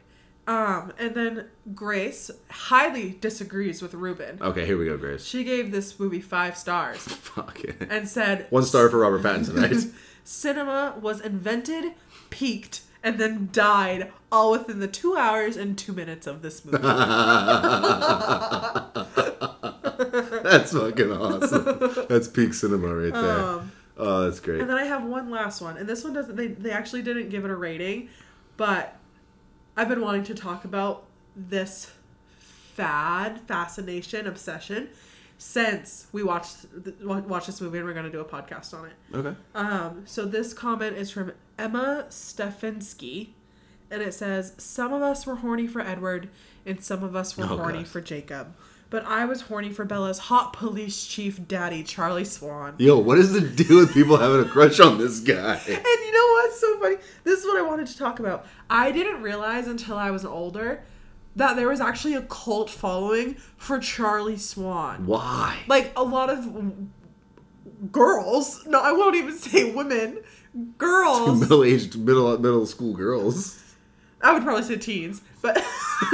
[0.47, 4.39] Um, and then Grace highly disagrees with Ruben.
[4.41, 5.23] Okay, here we go, Grace.
[5.23, 7.75] She gave this movie five stars Fuck it.
[7.87, 9.93] and said One star for Robert Pattinson, right?
[10.23, 11.93] cinema was invented,
[12.31, 16.77] peaked, and then died all within the two hours and two minutes of this movie.
[20.43, 22.05] That's fucking awesome.
[22.09, 23.39] That's peak cinema right there.
[23.39, 24.61] Um, oh, that's great.
[24.61, 26.35] And then I have one last one, and this one doesn't.
[26.35, 28.09] They they actually didn't give it a rating,
[28.57, 28.97] but
[29.75, 31.91] I've been wanting to talk about this
[32.39, 34.89] fad, fascination, obsession
[35.39, 36.65] since we watched
[37.01, 38.93] watched this movie, and we're gonna do a podcast on it.
[39.15, 39.35] Okay.
[39.55, 43.29] Um, so this comment is from Emma Stefanski,
[43.89, 46.29] and it says, "Some of us were horny for Edward,
[46.65, 47.87] and some of us were Oh, horny God.
[47.87, 48.53] for Jacob."
[48.89, 52.73] But I was horny for Bella's hot police chief daddy, Charlie Swan.
[52.79, 55.55] Yo, what is the deal with people having a crush on this guy?
[55.67, 56.97] And you know what's so funny?
[57.23, 58.45] This is what I wanted to talk about.
[58.69, 60.83] I didn't realize until I was older
[61.35, 65.05] that there was actually a cult following for Charlie Swan.
[65.05, 65.59] Why?
[65.67, 66.89] Like a lot of
[67.91, 70.19] girls, no, I won't even say women,
[70.77, 71.39] girls.
[71.39, 73.63] Middle-aged, middle middle school girls.
[74.21, 75.55] I would probably say teens, but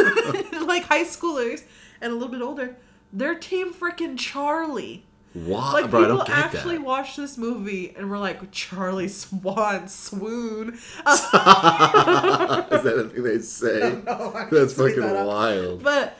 [0.61, 1.63] like high schoolers
[2.01, 2.75] and a little bit older,
[3.11, 5.04] they're team freaking Charlie.
[5.35, 5.99] Why, Like bro?
[5.99, 6.85] I people don't get actually that.
[6.85, 10.69] watched this movie and were like, Charlie Swan, swoon.
[10.75, 14.01] Is that a thing they say?
[14.05, 15.83] No, That's fucking that wild.
[15.83, 16.17] But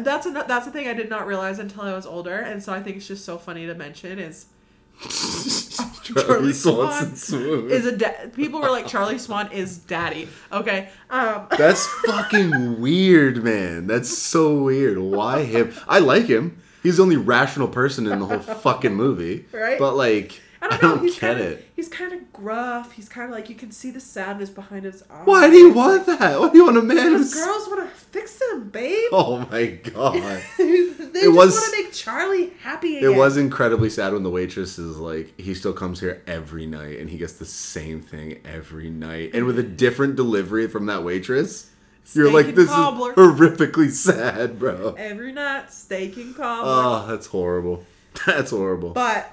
[0.00, 2.72] that's a, that's the thing I did not realize until I was older, and so
[2.74, 4.46] I think it's just so funny to mention is
[6.02, 7.70] Charlie Swan swoon.
[7.70, 10.28] is a da- people were like Charlie Swan is daddy.
[10.52, 13.86] Okay, um, That's fucking weird, man.
[13.86, 14.98] That's so weird.
[14.98, 15.72] Why him?
[15.86, 16.60] I like him.
[16.82, 19.46] He's the only rational person in the whole fucking movie.
[19.52, 19.78] Right?
[19.78, 21.02] But like, I I don't, don't, know.
[21.02, 21.68] He's get kinda, it.
[21.76, 22.92] He's kind of gruff.
[22.92, 25.24] He's kind of like you can see the sadness behind his eyes.
[25.26, 26.40] Why do you want that?
[26.40, 27.44] Why do you want a man Because who's?
[27.44, 29.08] girls want to fix him, babe.
[29.12, 30.14] Oh my god.
[30.58, 33.12] they just was- want to make Charlie happy again.
[33.12, 36.98] It was incredibly sad when the waitress is like, he still comes here every night
[36.98, 41.04] and he gets the same thing every night and with a different delivery from that
[41.04, 41.70] waitress.
[42.14, 43.10] You're like, this cobbler.
[43.12, 44.94] is horrifically sad, bro.
[44.98, 46.72] every night steak and cobbler.
[46.72, 47.84] Oh, that's horrible.
[48.26, 48.90] That's horrible.
[48.90, 49.32] but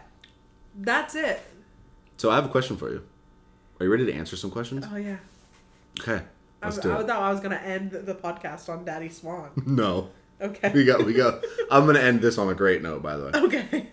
[0.78, 1.42] that's it.
[2.18, 3.04] So I have a question for you.
[3.80, 4.86] Are you ready to answer some questions?
[4.92, 5.18] Oh yeah.
[6.00, 6.22] Okay,
[6.62, 7.08] I, let's was, do I it.
[7.08, 9.50] thought I was gonna end the podcast on Daddy Swan.
[9.66, 10.10] No,
[10.42, 10.72] Okay.
[10.74, 11.44] we got, we got.
[11.72, 13.32] I'm gonna end this on a great note, by the way.
[13.36, 13.88] Okay.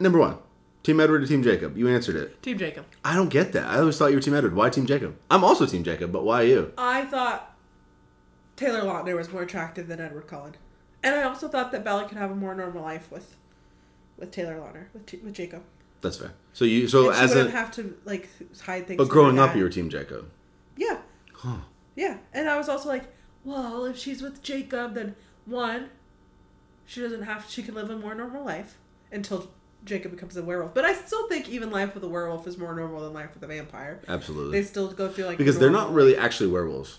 [0.00, 0.38] Number one,
[0.82, 1.76] Team Edward or Team Jacob?
[1.76, 2.42] You answered it.
[2.42, 2.86] Team Jacob.
[3.04, 3.66] I don't get that.
[3.66, 4.54] I always thought you were Team Edward.
[4.54, 5.16] Why Team Jacob?
[5.30, 6.72] I'm also Team Jacob, but why you?
[6.78, 7.51] I thought
[8.62, 10.54] Taylor Lautner was more attractive than Edward Cullen,
[11.02, 13.34] and I also thought that Bella could have a more normal life with
[14.16, 15.62] with Taylor Lautner with T- with Jacob.
[16.00, 16.32] That's fair.
[16.52, 18.28] So you, so and she as wouldn't a, have to like
[18.60, 18.98] hide things.
[18.98, 19.58] but from her growing up, dad.
[19.58, 20.30] you were Team Jacob.
[20.76, 20.98] Yeah.
[21.96, 22.18] Yeah.
[22.32, 23.04] And I was also like,
[23.44, 25.90] well, if she's with Jacob, then one,
[26.86, 28.78] she doesn't have, she can live a more normal life
[29.10, 29.50] until
[29.84, 30.72] Jacob becomes a werewolf.
[30.74, 33.42] But I still think even life with a werewolf is more normal than life with
[33.42, 34.00] a vampire.
[34.08, 34.58] Absolutely.
[34.60, 36.98] They still go through like because they're normal- not really actually werewolves.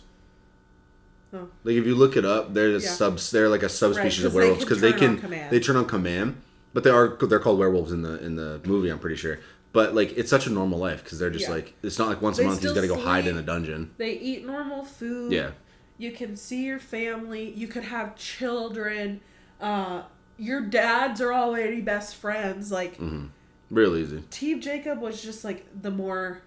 [1.33, 1.49] Oh.
[1.63, 2.79] Like if you look it up, they're Yeah.
[2.79, 3.31] subs.
[3.31, 5.51] They're like a subspecies 'cause of werewolves because they turn can on command.
[5.51, 6.35] they turn on command,
[6.73, 8.89] but they are they're called werewolves in the in the movie.
[8.89, 9.39] I'm pretty sure.
[9.71, 11.55] But like it's such a normal life because they're just Yeah.
[11.55, 13.41] like it's not like once They a month he's got to go hide in a
[13.41, 13.89] dungeon.
[13.97, 15.31] They eat normal food.
[15.31, 15.51] Yeah,
[15.97, 17.51] You can see your family.
[17.55, 19.21] You could have children.
[19.59, 20.03] Uh,
[20.37, 22.71] your dads are already best friends.
[22.71, 23.25] Like, Mm-hmm.
[23.71, 24.23] real easy.
[24.29, 26.41] Team Jacob was just like the more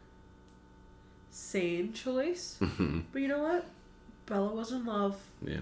[1.31, 2.57] sane choice.
[2.61, 3.01] Mm-hmm.
[3.13, 3.67] But you know what?
[4.27, 5.17] Bella was in love.
[5.47, 5.61] Yeah,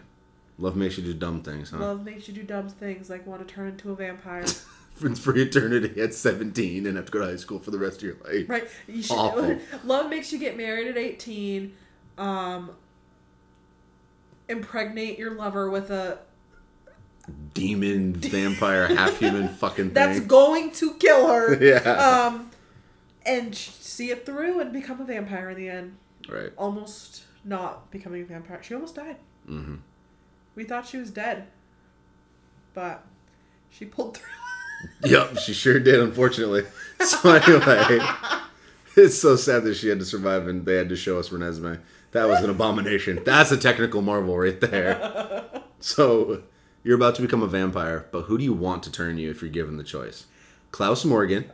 [0.58, 1.78] love makes you do dumb things, huh?
[1.78, 4.44] Love makes you do dumb things like want to turn into a vampire.
[4.94, 7.96] For, for eternity at 17 and have to go to high school for the rest
[7.96, 8.48] of your life.
[8.48, 8.68] right?
[8.86, 9.58] You should, Awful.
[9.84, 11.74] love makes you get married at 18.
[12.16, 12.70] Um,
[14.48, 16.18] impregnate your lover with a
[17.54, 19.94] Demon, vampire, half human fucking thing.
[19.94, 21.54] that's going to kill her.
[21.60, 21.78] Yeah.
[21.78, 22.50] Um,
[23.26, 25.96] and see it through and become a vampire in the end.
[26.28, 26.52] right.
[26.56, 28.62] Almost not becoming a vampire.
[28.62, 29.16] She almost died.
[29.48, 29.76] Mm-hmm.
[30.54, 31.46] We thought she was dead,
[32.72, 33.04] but
[33.70, 34.28] she pulled through.
[35.02, 36.64] Yep, she sure did, unfortunately.
[37.00, 38.00] So anyway,
[38.96, 41.80] it's so sad that she had to survive and they had to show us Renesmee.
[42.12, 43.20] That was an abomination.
[43.24, 45.50] That's a technical marvel right there.
[45.80, 46.42] So
[46.82, 49.42] you're about to become a vampire, but who do you want to turn you if
[49.42, 50.26] you're given the choice?
[50.70, 51.50] Klaus Morgan,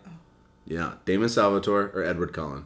[0.67, 2.65] yeah, Damon Salvatore, or Edward Cullen?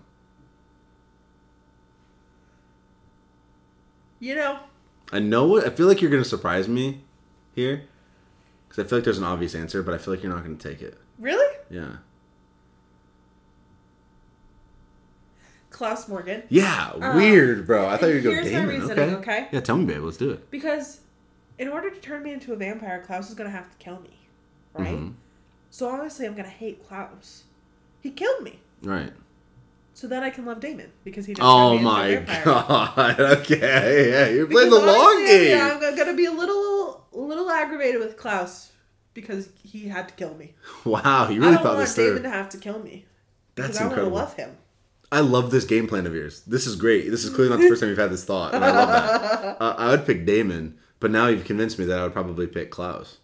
[4.24, 4.58] You know,
[5.12, 5.44] I know.
[5.46, 5.66] What.
[5.66, 7.02] I feel like you're gonna surprise me
[7.54, 7.82] here,
[8.66, 10.56] because I feel like there's an obvious answer, but I feel like you're not gonna
[10.56, 10.96] take it.
[11.18, 11.54] really?
[11.68, 11.96] Yeah.
[15.68, 16.44] Klaus Morgan.
[16.48, 17.86] Yeah, weird, bro.
[17.86, 18.90] I thought you Uh, here's Damon.
[18.90, 19.14] okay.
[19.16, 19.48] okay?
[19.52, 20.02] Yeah, tell me, babe.
[20.02, 20.50] Let's do it.
[20.50, 21.00] Because
[21.58, 24.16] in order to turn me into a vampire, Klaus is gonna have to kill me,
[24.72, 24.96] right?
[24.96, 25.14] Mhm.
[25.68, 27.44] So honestly, I'm gonna hate Klaus.
[28.00, 28.60] He killed me.
[28.82, 29.12] Right.
[29.96, 31.34] So that I can love Damon because he.
[31.34, 33.20] Didn't Oh me my god.
[33.20, 35.50] Okay, yeah, you're playing Because the long game.
[35.56, 38.72] yeah, I'm gonna be a little, little aggravated with Klaus
[39.14, 40.54] because he had to kill me.
[40.84, 42.22] Wow, you really I really don't thought want this Damon through.
[42.22, 43.06] to have to kill me.
[43.54, 44.08] That's incredible.
[44.18, 44.56] I want to love him.
[45.12, 46.40] I love this game plan of yours.
[46.40, 47.08] This is great.
[47.08, 49.56] This is clearly not the first time you've had this thought, and I love that.
[49.60, 52.72] Uh, I would pick Damon, but now you've convinced me that I would probably pick
[52.72, 53.18] Klaus.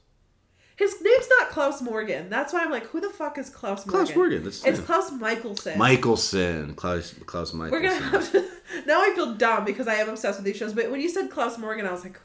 [0.81, 2.31] His name's not Klaus Morgan.
[2.31, 4.07] That's why I'm like, who the fuck is Klaus Morgan?
[4.07, 4.81] Klaus Morgan, that's- it's.
[4.81, 5.77] Klaus Michelson.
[5.79, 7.71] Michelson, Klaus, Klaus Michelson.
[7.83, 8.49] We're gonna have to.
[8.87, 10.73] Now I feel dumb because I am obsessed with these shows.
[10.73, 12.19] But when you said Klaus Morgan, I was like,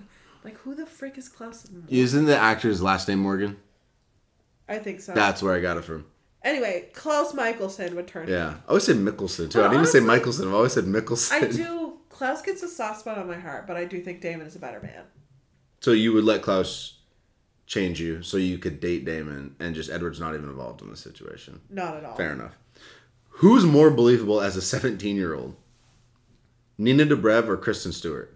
[0.45, 1.69] like who the frick is Klaus?
[1.69, 1.89] Morgan?
[1.89, 3.57] Isn't the actor's last name Morgan?
[4.69, 5.11] I think so.
[5.13, 6.05] That's where I got it from.
[6.43, 8.29] Anyway, Klaus Michelson would turn.
[8.29, 9.57] Yeah, I always say Mickelson too.
[9.59, 10.47] Well, I didn't even say honestly, Michelson.
[10.47, 11.31] I've always said Mickelson.
[11.33, 11.97] I do.
[12.09, 14.59] Klaus gets a soft spot on my heart, but I do think Damon is a
[14.59, 15.03] better man.
[15.81, 16.94] So you would let Klaus
[17.67, 20.97] change you so you could date Damon, and just Edward's not even involved in the
[20.97, 21.61] situation.
[21.69, 22.15] Not at all.
[22.15, 22.57] Fair enough.
[23.29, 25.55] Who's more believable as a 17 year old?
[26.77, 28.33] Nina Dobrev or Kristen Stewart?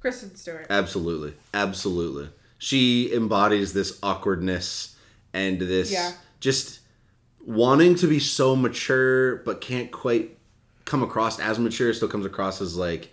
[0.00, 0.66] Kristen Stewart.
[0.68, 1.34] Absolutely.
[1.54, 2.30] Absolutely.
[2.58, 4.96] She embodies this awkwardness
[5.32, 6.12] and this Yeah.
[6.40, 6.80] just
[7.44, 10.38] wanting to be so mature but can't quite
[10.84, 13.12] come across as mature, still comes across as like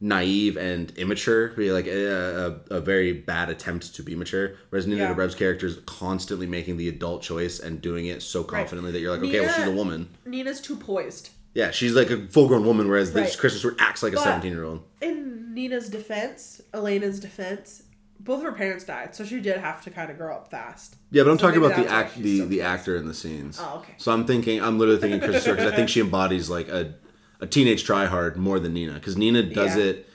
[0.00, 4.54] naive and immature, be like eh, a, a, a very bad attempt to be mature.
[4.70, 5.14] Whereas Nina Yeah.
[5.14, 9.12] Dobrev's character is constantly making the adult choice and doing it so confidently that you're
[9.12, 10.08] like, okay, well, she's a woman.
[10.24, 11.30] Nina's too poised.
[11.52, 13.38] Yeah, she's like a full grown woman, whereas this Right.
[13.38, 14.82] Kristen Stewart acts like a 17 year old.
[15.02, 17.82] In Nina's defense, Elena's defense,
[18.20, 20.96] both of her parents died, so she did have to kind of grow up fast.
[21.10, 23.58] Yeah, but I'm So talking about the act, the so the actor in the scenes.
[23.60, 23.94] Oh, okay.
[23.98, 26.94] So I'm thinking, I'm literally thinking Kristen Stewart because I think she embodies like a
[27.40, 29.82] a teenage tryhard more than Nina because Nina does Yeah.
[29.84, 30.06] it.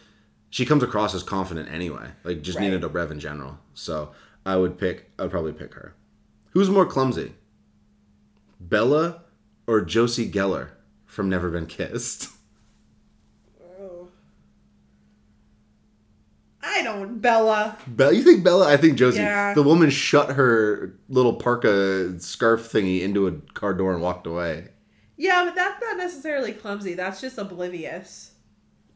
[0.49, 2.91] She comes across as confident anyway, like just Nina Right.
[2.93, 3.59] Dobrev in general.
[3.73, 4.11] So
[4.45, 5.95] I would pick, I would probably pick her.
[6.51, 7.33] Who's more clumsy,
[8.59, 9.23] Bella
[9.67, 10.69] or Josie Geller
[11.05, 12.29] from Never Been Kissed?
[13.81, 14.07] Oh.
[16.63, 17.77] I don't, Bella.
[17.87, 18.67] Bella, you think Bella?
[18.71, 19.19] I think Josie.
[19.19, 19.53] Yeah.
[19.53, 24.69] The woman shut her little parka scarf thingy into a car door and walked away.
[25.17, 26.93] Yeah, but that's not necessarily clumsy.
[26.93, 28.31] That's just oblivious.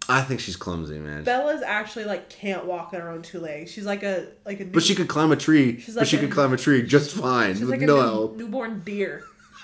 [0.07, 1.23] I think she's clumsy, man.
[1.23, 3.71] Bella's actually like can't walk on her own two legs.
[3.71, 4.65] She's like a like a.
[4.65, 5.79] New, But she could climb a tree.
[5.79, 7.85] She's but like she a- could climb a tree just fine She's with like a
[7.85, 8.35] no new- help.
[8.37, 9.23] newborn deer.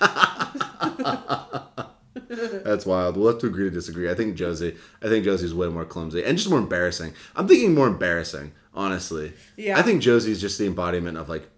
[2.28, 3.16] That's wild.
[3.16, 4.10] We'll have to agree to disagree.
[4.10, 4.76] I think Josie.
[5.02, 7.12] I think Josie's way more clumsy and just more embarrassing.
[7.34, 9.32] I'm thinking more embarrassing, honestly.
[9.56, 9.78] Yeah.
[9.78, 11.48] I think Josie's just the embodiment of like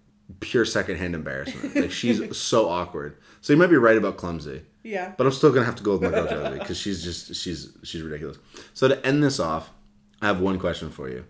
[0.41, 1.75] pure secondhand embarrassment.
[1.75, 3.17] Like she's so awkward.
[3.41, 4.63] So you might be right about clumsy.
[4.83, 5.13] Yeah.
[5.17, 7.73] But I'm still gonna have to go with my girl Josie because she's just she's
[7.83, 8.39] she's ridiculous.
[8.75, 9.71] So to end this off,
[10.23, 11.25] I have one question for you.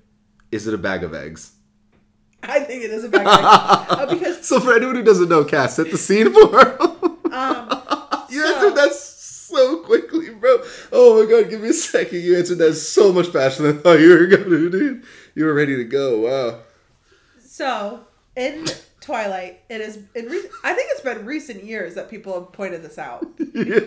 [0.53, 1.53] Is it a bag of eggs?
[2.43, 3.89] I think it is a bag of eggs.
[3.91, 6.81] Uh, because So for anyone who doesn't know, Cass, set the scene for her.
[7.33, 10.59] um, You So- answered that so quickly, bro.
[10.93, 12.21] Oh my god, give me a second.
[12.23, 15.03] You answered that so much faster than I thought you were going to, dude.
[15.35, 16.21] You were ready to go.
[16.21, 16.61] Wow.
[17.41, 18.01] so
[18.37, 18.67] in
[19.13, 20.27] Twilight, it is in.
[20.27, 23.27] Re- I think it's been recent years that people have pointed this out.
[23.55, 23.79] Yeah.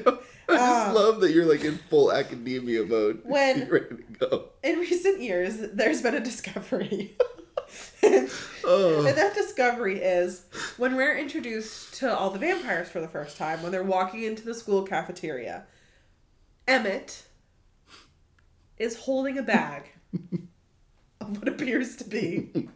[0.49, 3.21] I just Um, love that you're like in full academia mode.
[3.25, 4.45] When- you're ready to go.
[4.63, 7.15] In recent years, there's been a discovery.
[8.01, 8.29] and,
[8.65, 9.05] Oh.
[9.05, 10.43] and that discovery is
[10.77, 14.43] when we're introduced to all the vampires for the first time, when they're walking into
[14.43, 15.65] the school cafeteria,
[16.67, 17.23] Emmett
[18.79, 19.83] is holding a bag
[21.21, 22.67] of what appears to be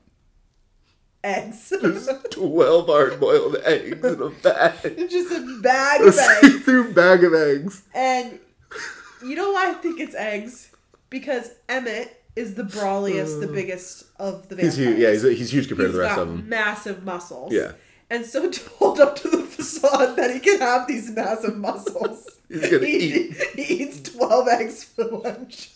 [1.26, 1.72] eggs.
[2.32, 4.74] Twelve hard boiled eggs in a bag.
[5.10, 6.42] Just a bag A of eggs.
[6.42, 7.84] see-through bag of eggs.
[7.94, 8.40] And
[9.24, 10.72] you know why I think it's eggs?
[11.10, 13.52] Because Emmett is the brawliest, the uh.
[13.54, 14.76] biggest of the vampires.
[14.78, 15.00] He's huge.
[15.00, 16.48] Yeah, he's, he's huge compared to the rest of them.
[16.50, 17.52] massive muscles.
[17.54, 17.72] Yeah.
[18.10, 22.30] And so to hold up to the facade that he can have these massive muscles,
[22.50, 23.38] He's gonna he, eat.
[23.56, 25.72] he eats 12 eggs for lunch.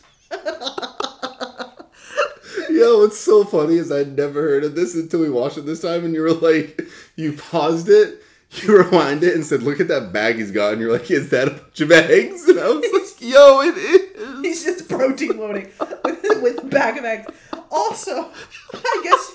[2.80, 5.82] Yo, what's so funny is I'd never heard of this until we watched it this
[5.82, 6.82] time, and you were like,
[7.18, 10.82] you paused it, you rewind it, and said, "Look at that bag he's got," and
[10.82, 14.42] you're like, "Is that a bunch of eggs?" And I was like, "Yo, it is."
[14.42, 15.70] He's just protein loading
[16.06, 17.28] with, with bag of eggs.
[17.70, 18.32] Also,
[18.74, 19.34] I guess.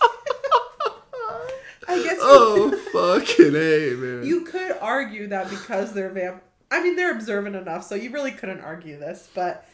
[1.87, 4.25] I guess Oh fucking a man.
[4.25, 6.43] You could argue that because they're vamp.
[6.71, 9.29] I mean, they're observant enough, so you really couldn't argue this.
[9.35, 9.69] But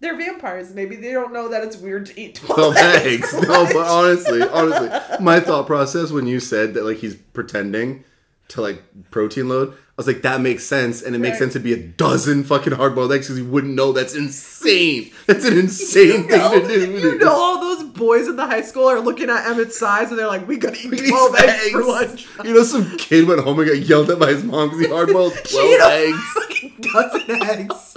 [0.00, 0.74] they're vampires.
[0.74, 3.32] Maybe they don't know that it's weird to eat twelve Twelve eggs.
[3.34, 3.48] eggs.
[3.48, 4.90] No, but honestly, honestly,
[5.24, 8.04] my thought process when you said that like he's pretending
[8.48, 11.60] to like protein load, I was like, that makes sense, and it makes sense to
[11.60, 13.92] be a dozen fucking hard boiled eggs because you wouldn't know.
[13.92, 15.10] That's insane.
[15.26, 17.08] That's an insane You know, thing to do.
[17.12, 20.18] you know, all those boys in the high school are looking at Emmett's size and
[20.18, 23.40] they're like, "We gotta eat These twelve eggs, for lunch." You know, some kid went
[23.40, 26.18] home and got yelled at by his mom because he hard boiled twelve Cheeto eggs.
[26.34, 27.96] fucking dozen eggs.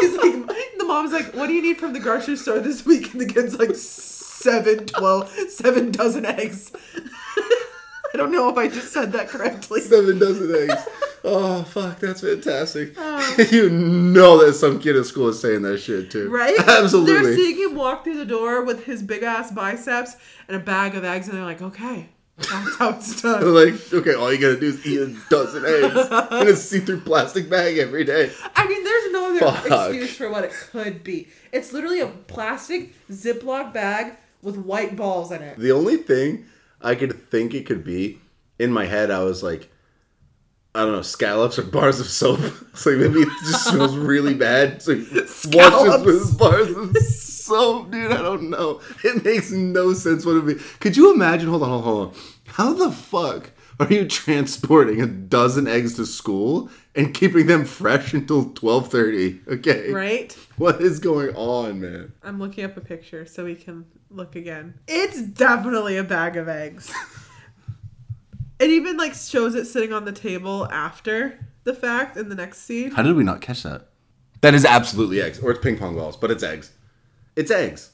[0.00, 0.34] He's like,
[0.88, 3.12] mom's like, what do you need from the grocery store this week?
[3.12, 6.72] And the kid's like, seven, twelve, seven dozen eggs.
[8.14, 9.82] I don't know if I just said that correctly.
[9.82, 10.82] Seven dozen eggs.
[11.24, 12.94] Oh fuck, that's fantastic.
[12.96, 13.36] Oh.
[13.50, 16.30] you know that some kid at school is saying that shit too.
[16.30, 16.58] Right?
[16.66, 17.12] Absolutely.
[17.12, 20.16] They're seeing him walk through the door with his big ass biceps
[20.48, 22.08] and a bag of eggs, and they're like, okay,
[22.38, 23.52] that's how it's done.
[23.54, 27.50] like, okay, all you gotta do is eat a dozen eggs in a see-through plastic
[27.50, 28.30] bag every day.
[28.54, 29.90] I mean, there's no other Fuck.
[29.90, 31.28] excuse for what it could be.
[31.52, 35.58] It's literally a plastic Ziploc bag with white balls in it.
[35.58, 36.46] The only thing
[36.80, 38.20] I could think it could be
[38.58, 39.70] in my head, I was like,
[40.74, 42.38] I don't know, scallops or bars of soap.
[42.72, 44.80] It's like maybe it just smells really bad.
[44.80, 46.04] So he washes Scallops.
[46.04, 46.96] with bars of soap,
[47.48, 48.12] dude.
[48.12, 48.80] I don't know.
[49.04, 50.62] It makes no sense what it would be.
[50.80, 51.48] Could you imagine?
[51.48, 52.14] Hold on, hold on, hold on.
[52.46, 58.12] How the fuck are you transporting a dozen eggs to school and keeping them fresh
[58.14, 59.40] until twelve thirty?
[59.48, 60.36] Okay, Right?
[60.58, 62.12] What is going on, man?
[62.22, 64.74] I'm looking up a picture so we can look again.
[64.88, 66.92] It's definitely a bag of eggs.
[68.58, 72.62] it even like shows it sitting on the table after the fact in the next
[72.62, 72.90] scene.
[72.90, 73.88] How did we not catch that?
[74.40, 76.72] That is absolutely eggs, or it's ping pong balls, but it's eggs.
[77.38, 77.92] It's eggs.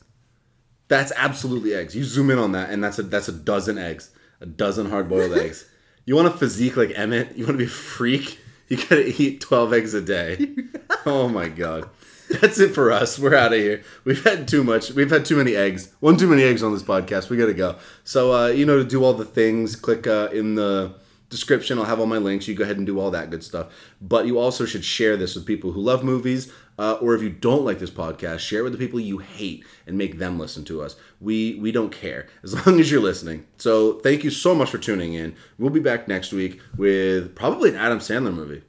[0.89, 1.95] That's absolutely eggs.
[1.95, 5.07] You zoom in on that, and that's a that's a dozen eggs, a dozen hard
[5.07, 5.69] boiled eggs.
[6.07, 7.37] You want a physique like Emmett?
[7.37, 8.39] You want to be a freak?
[8.69, 10.49] You gotta eat twelve eggs a day.
[11.07, 11.91] Oh my god.
[12.31, 13.19] That's it for us.
[13.19, 13.83] We're out of here.
[14.05, 14.91] We've had too much.
[14.93, 15.93] We've had too many eggs.
[16.01, 17.29] One too many eggs on this podcast.
[17.29, 17.77] We gotta go.
[18.05, 19.77] So uh, you know to do all the things.
[19.77, 20.95] Click uh, in the
[21.29, 21.79] description.
[21.79, 22.49] I'll have all my links.
[22.49, 23.67] You go ahead and do all that good stuff.
[24.01, 27.31] But you also should share this with people who love movies, uh, or if you
[27.31, 30.65] don't like this podcast, share it with the people you hate and make them listen
[30.65, 30.97] to us.
[31.21, 33.47] We we don't care as long as you're listening.
[33.59, 35.37] So thank you so much for tuning in.
[35.59, 38.63] We'll be back next week with probably an Adam Sandler movie.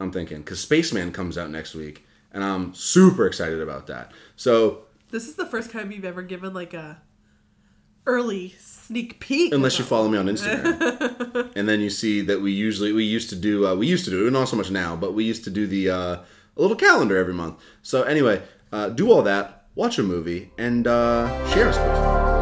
[0.00, 4.10] I'm thinking because Spaceman comes out next week, and I'm super excited about that.
[4.36, 7.00] So This is the first time you've ever given like a
[8.06, 9.54] early sneak peek.
[9.54, 13.30] unless you follow me on Instagram, and then you see that we usually we used
[13.30, 15.50] to do uh, we used to do not so much now, but we used to
[15.50, 16.16] do the uh,
[16.56, 17.60] a little calendar every month.
[17.82, 18.42] So anyway,
[18.72, 21.76] uh, do all that, watch a movie, and uh, share us.
[21.76, 22.33] Please.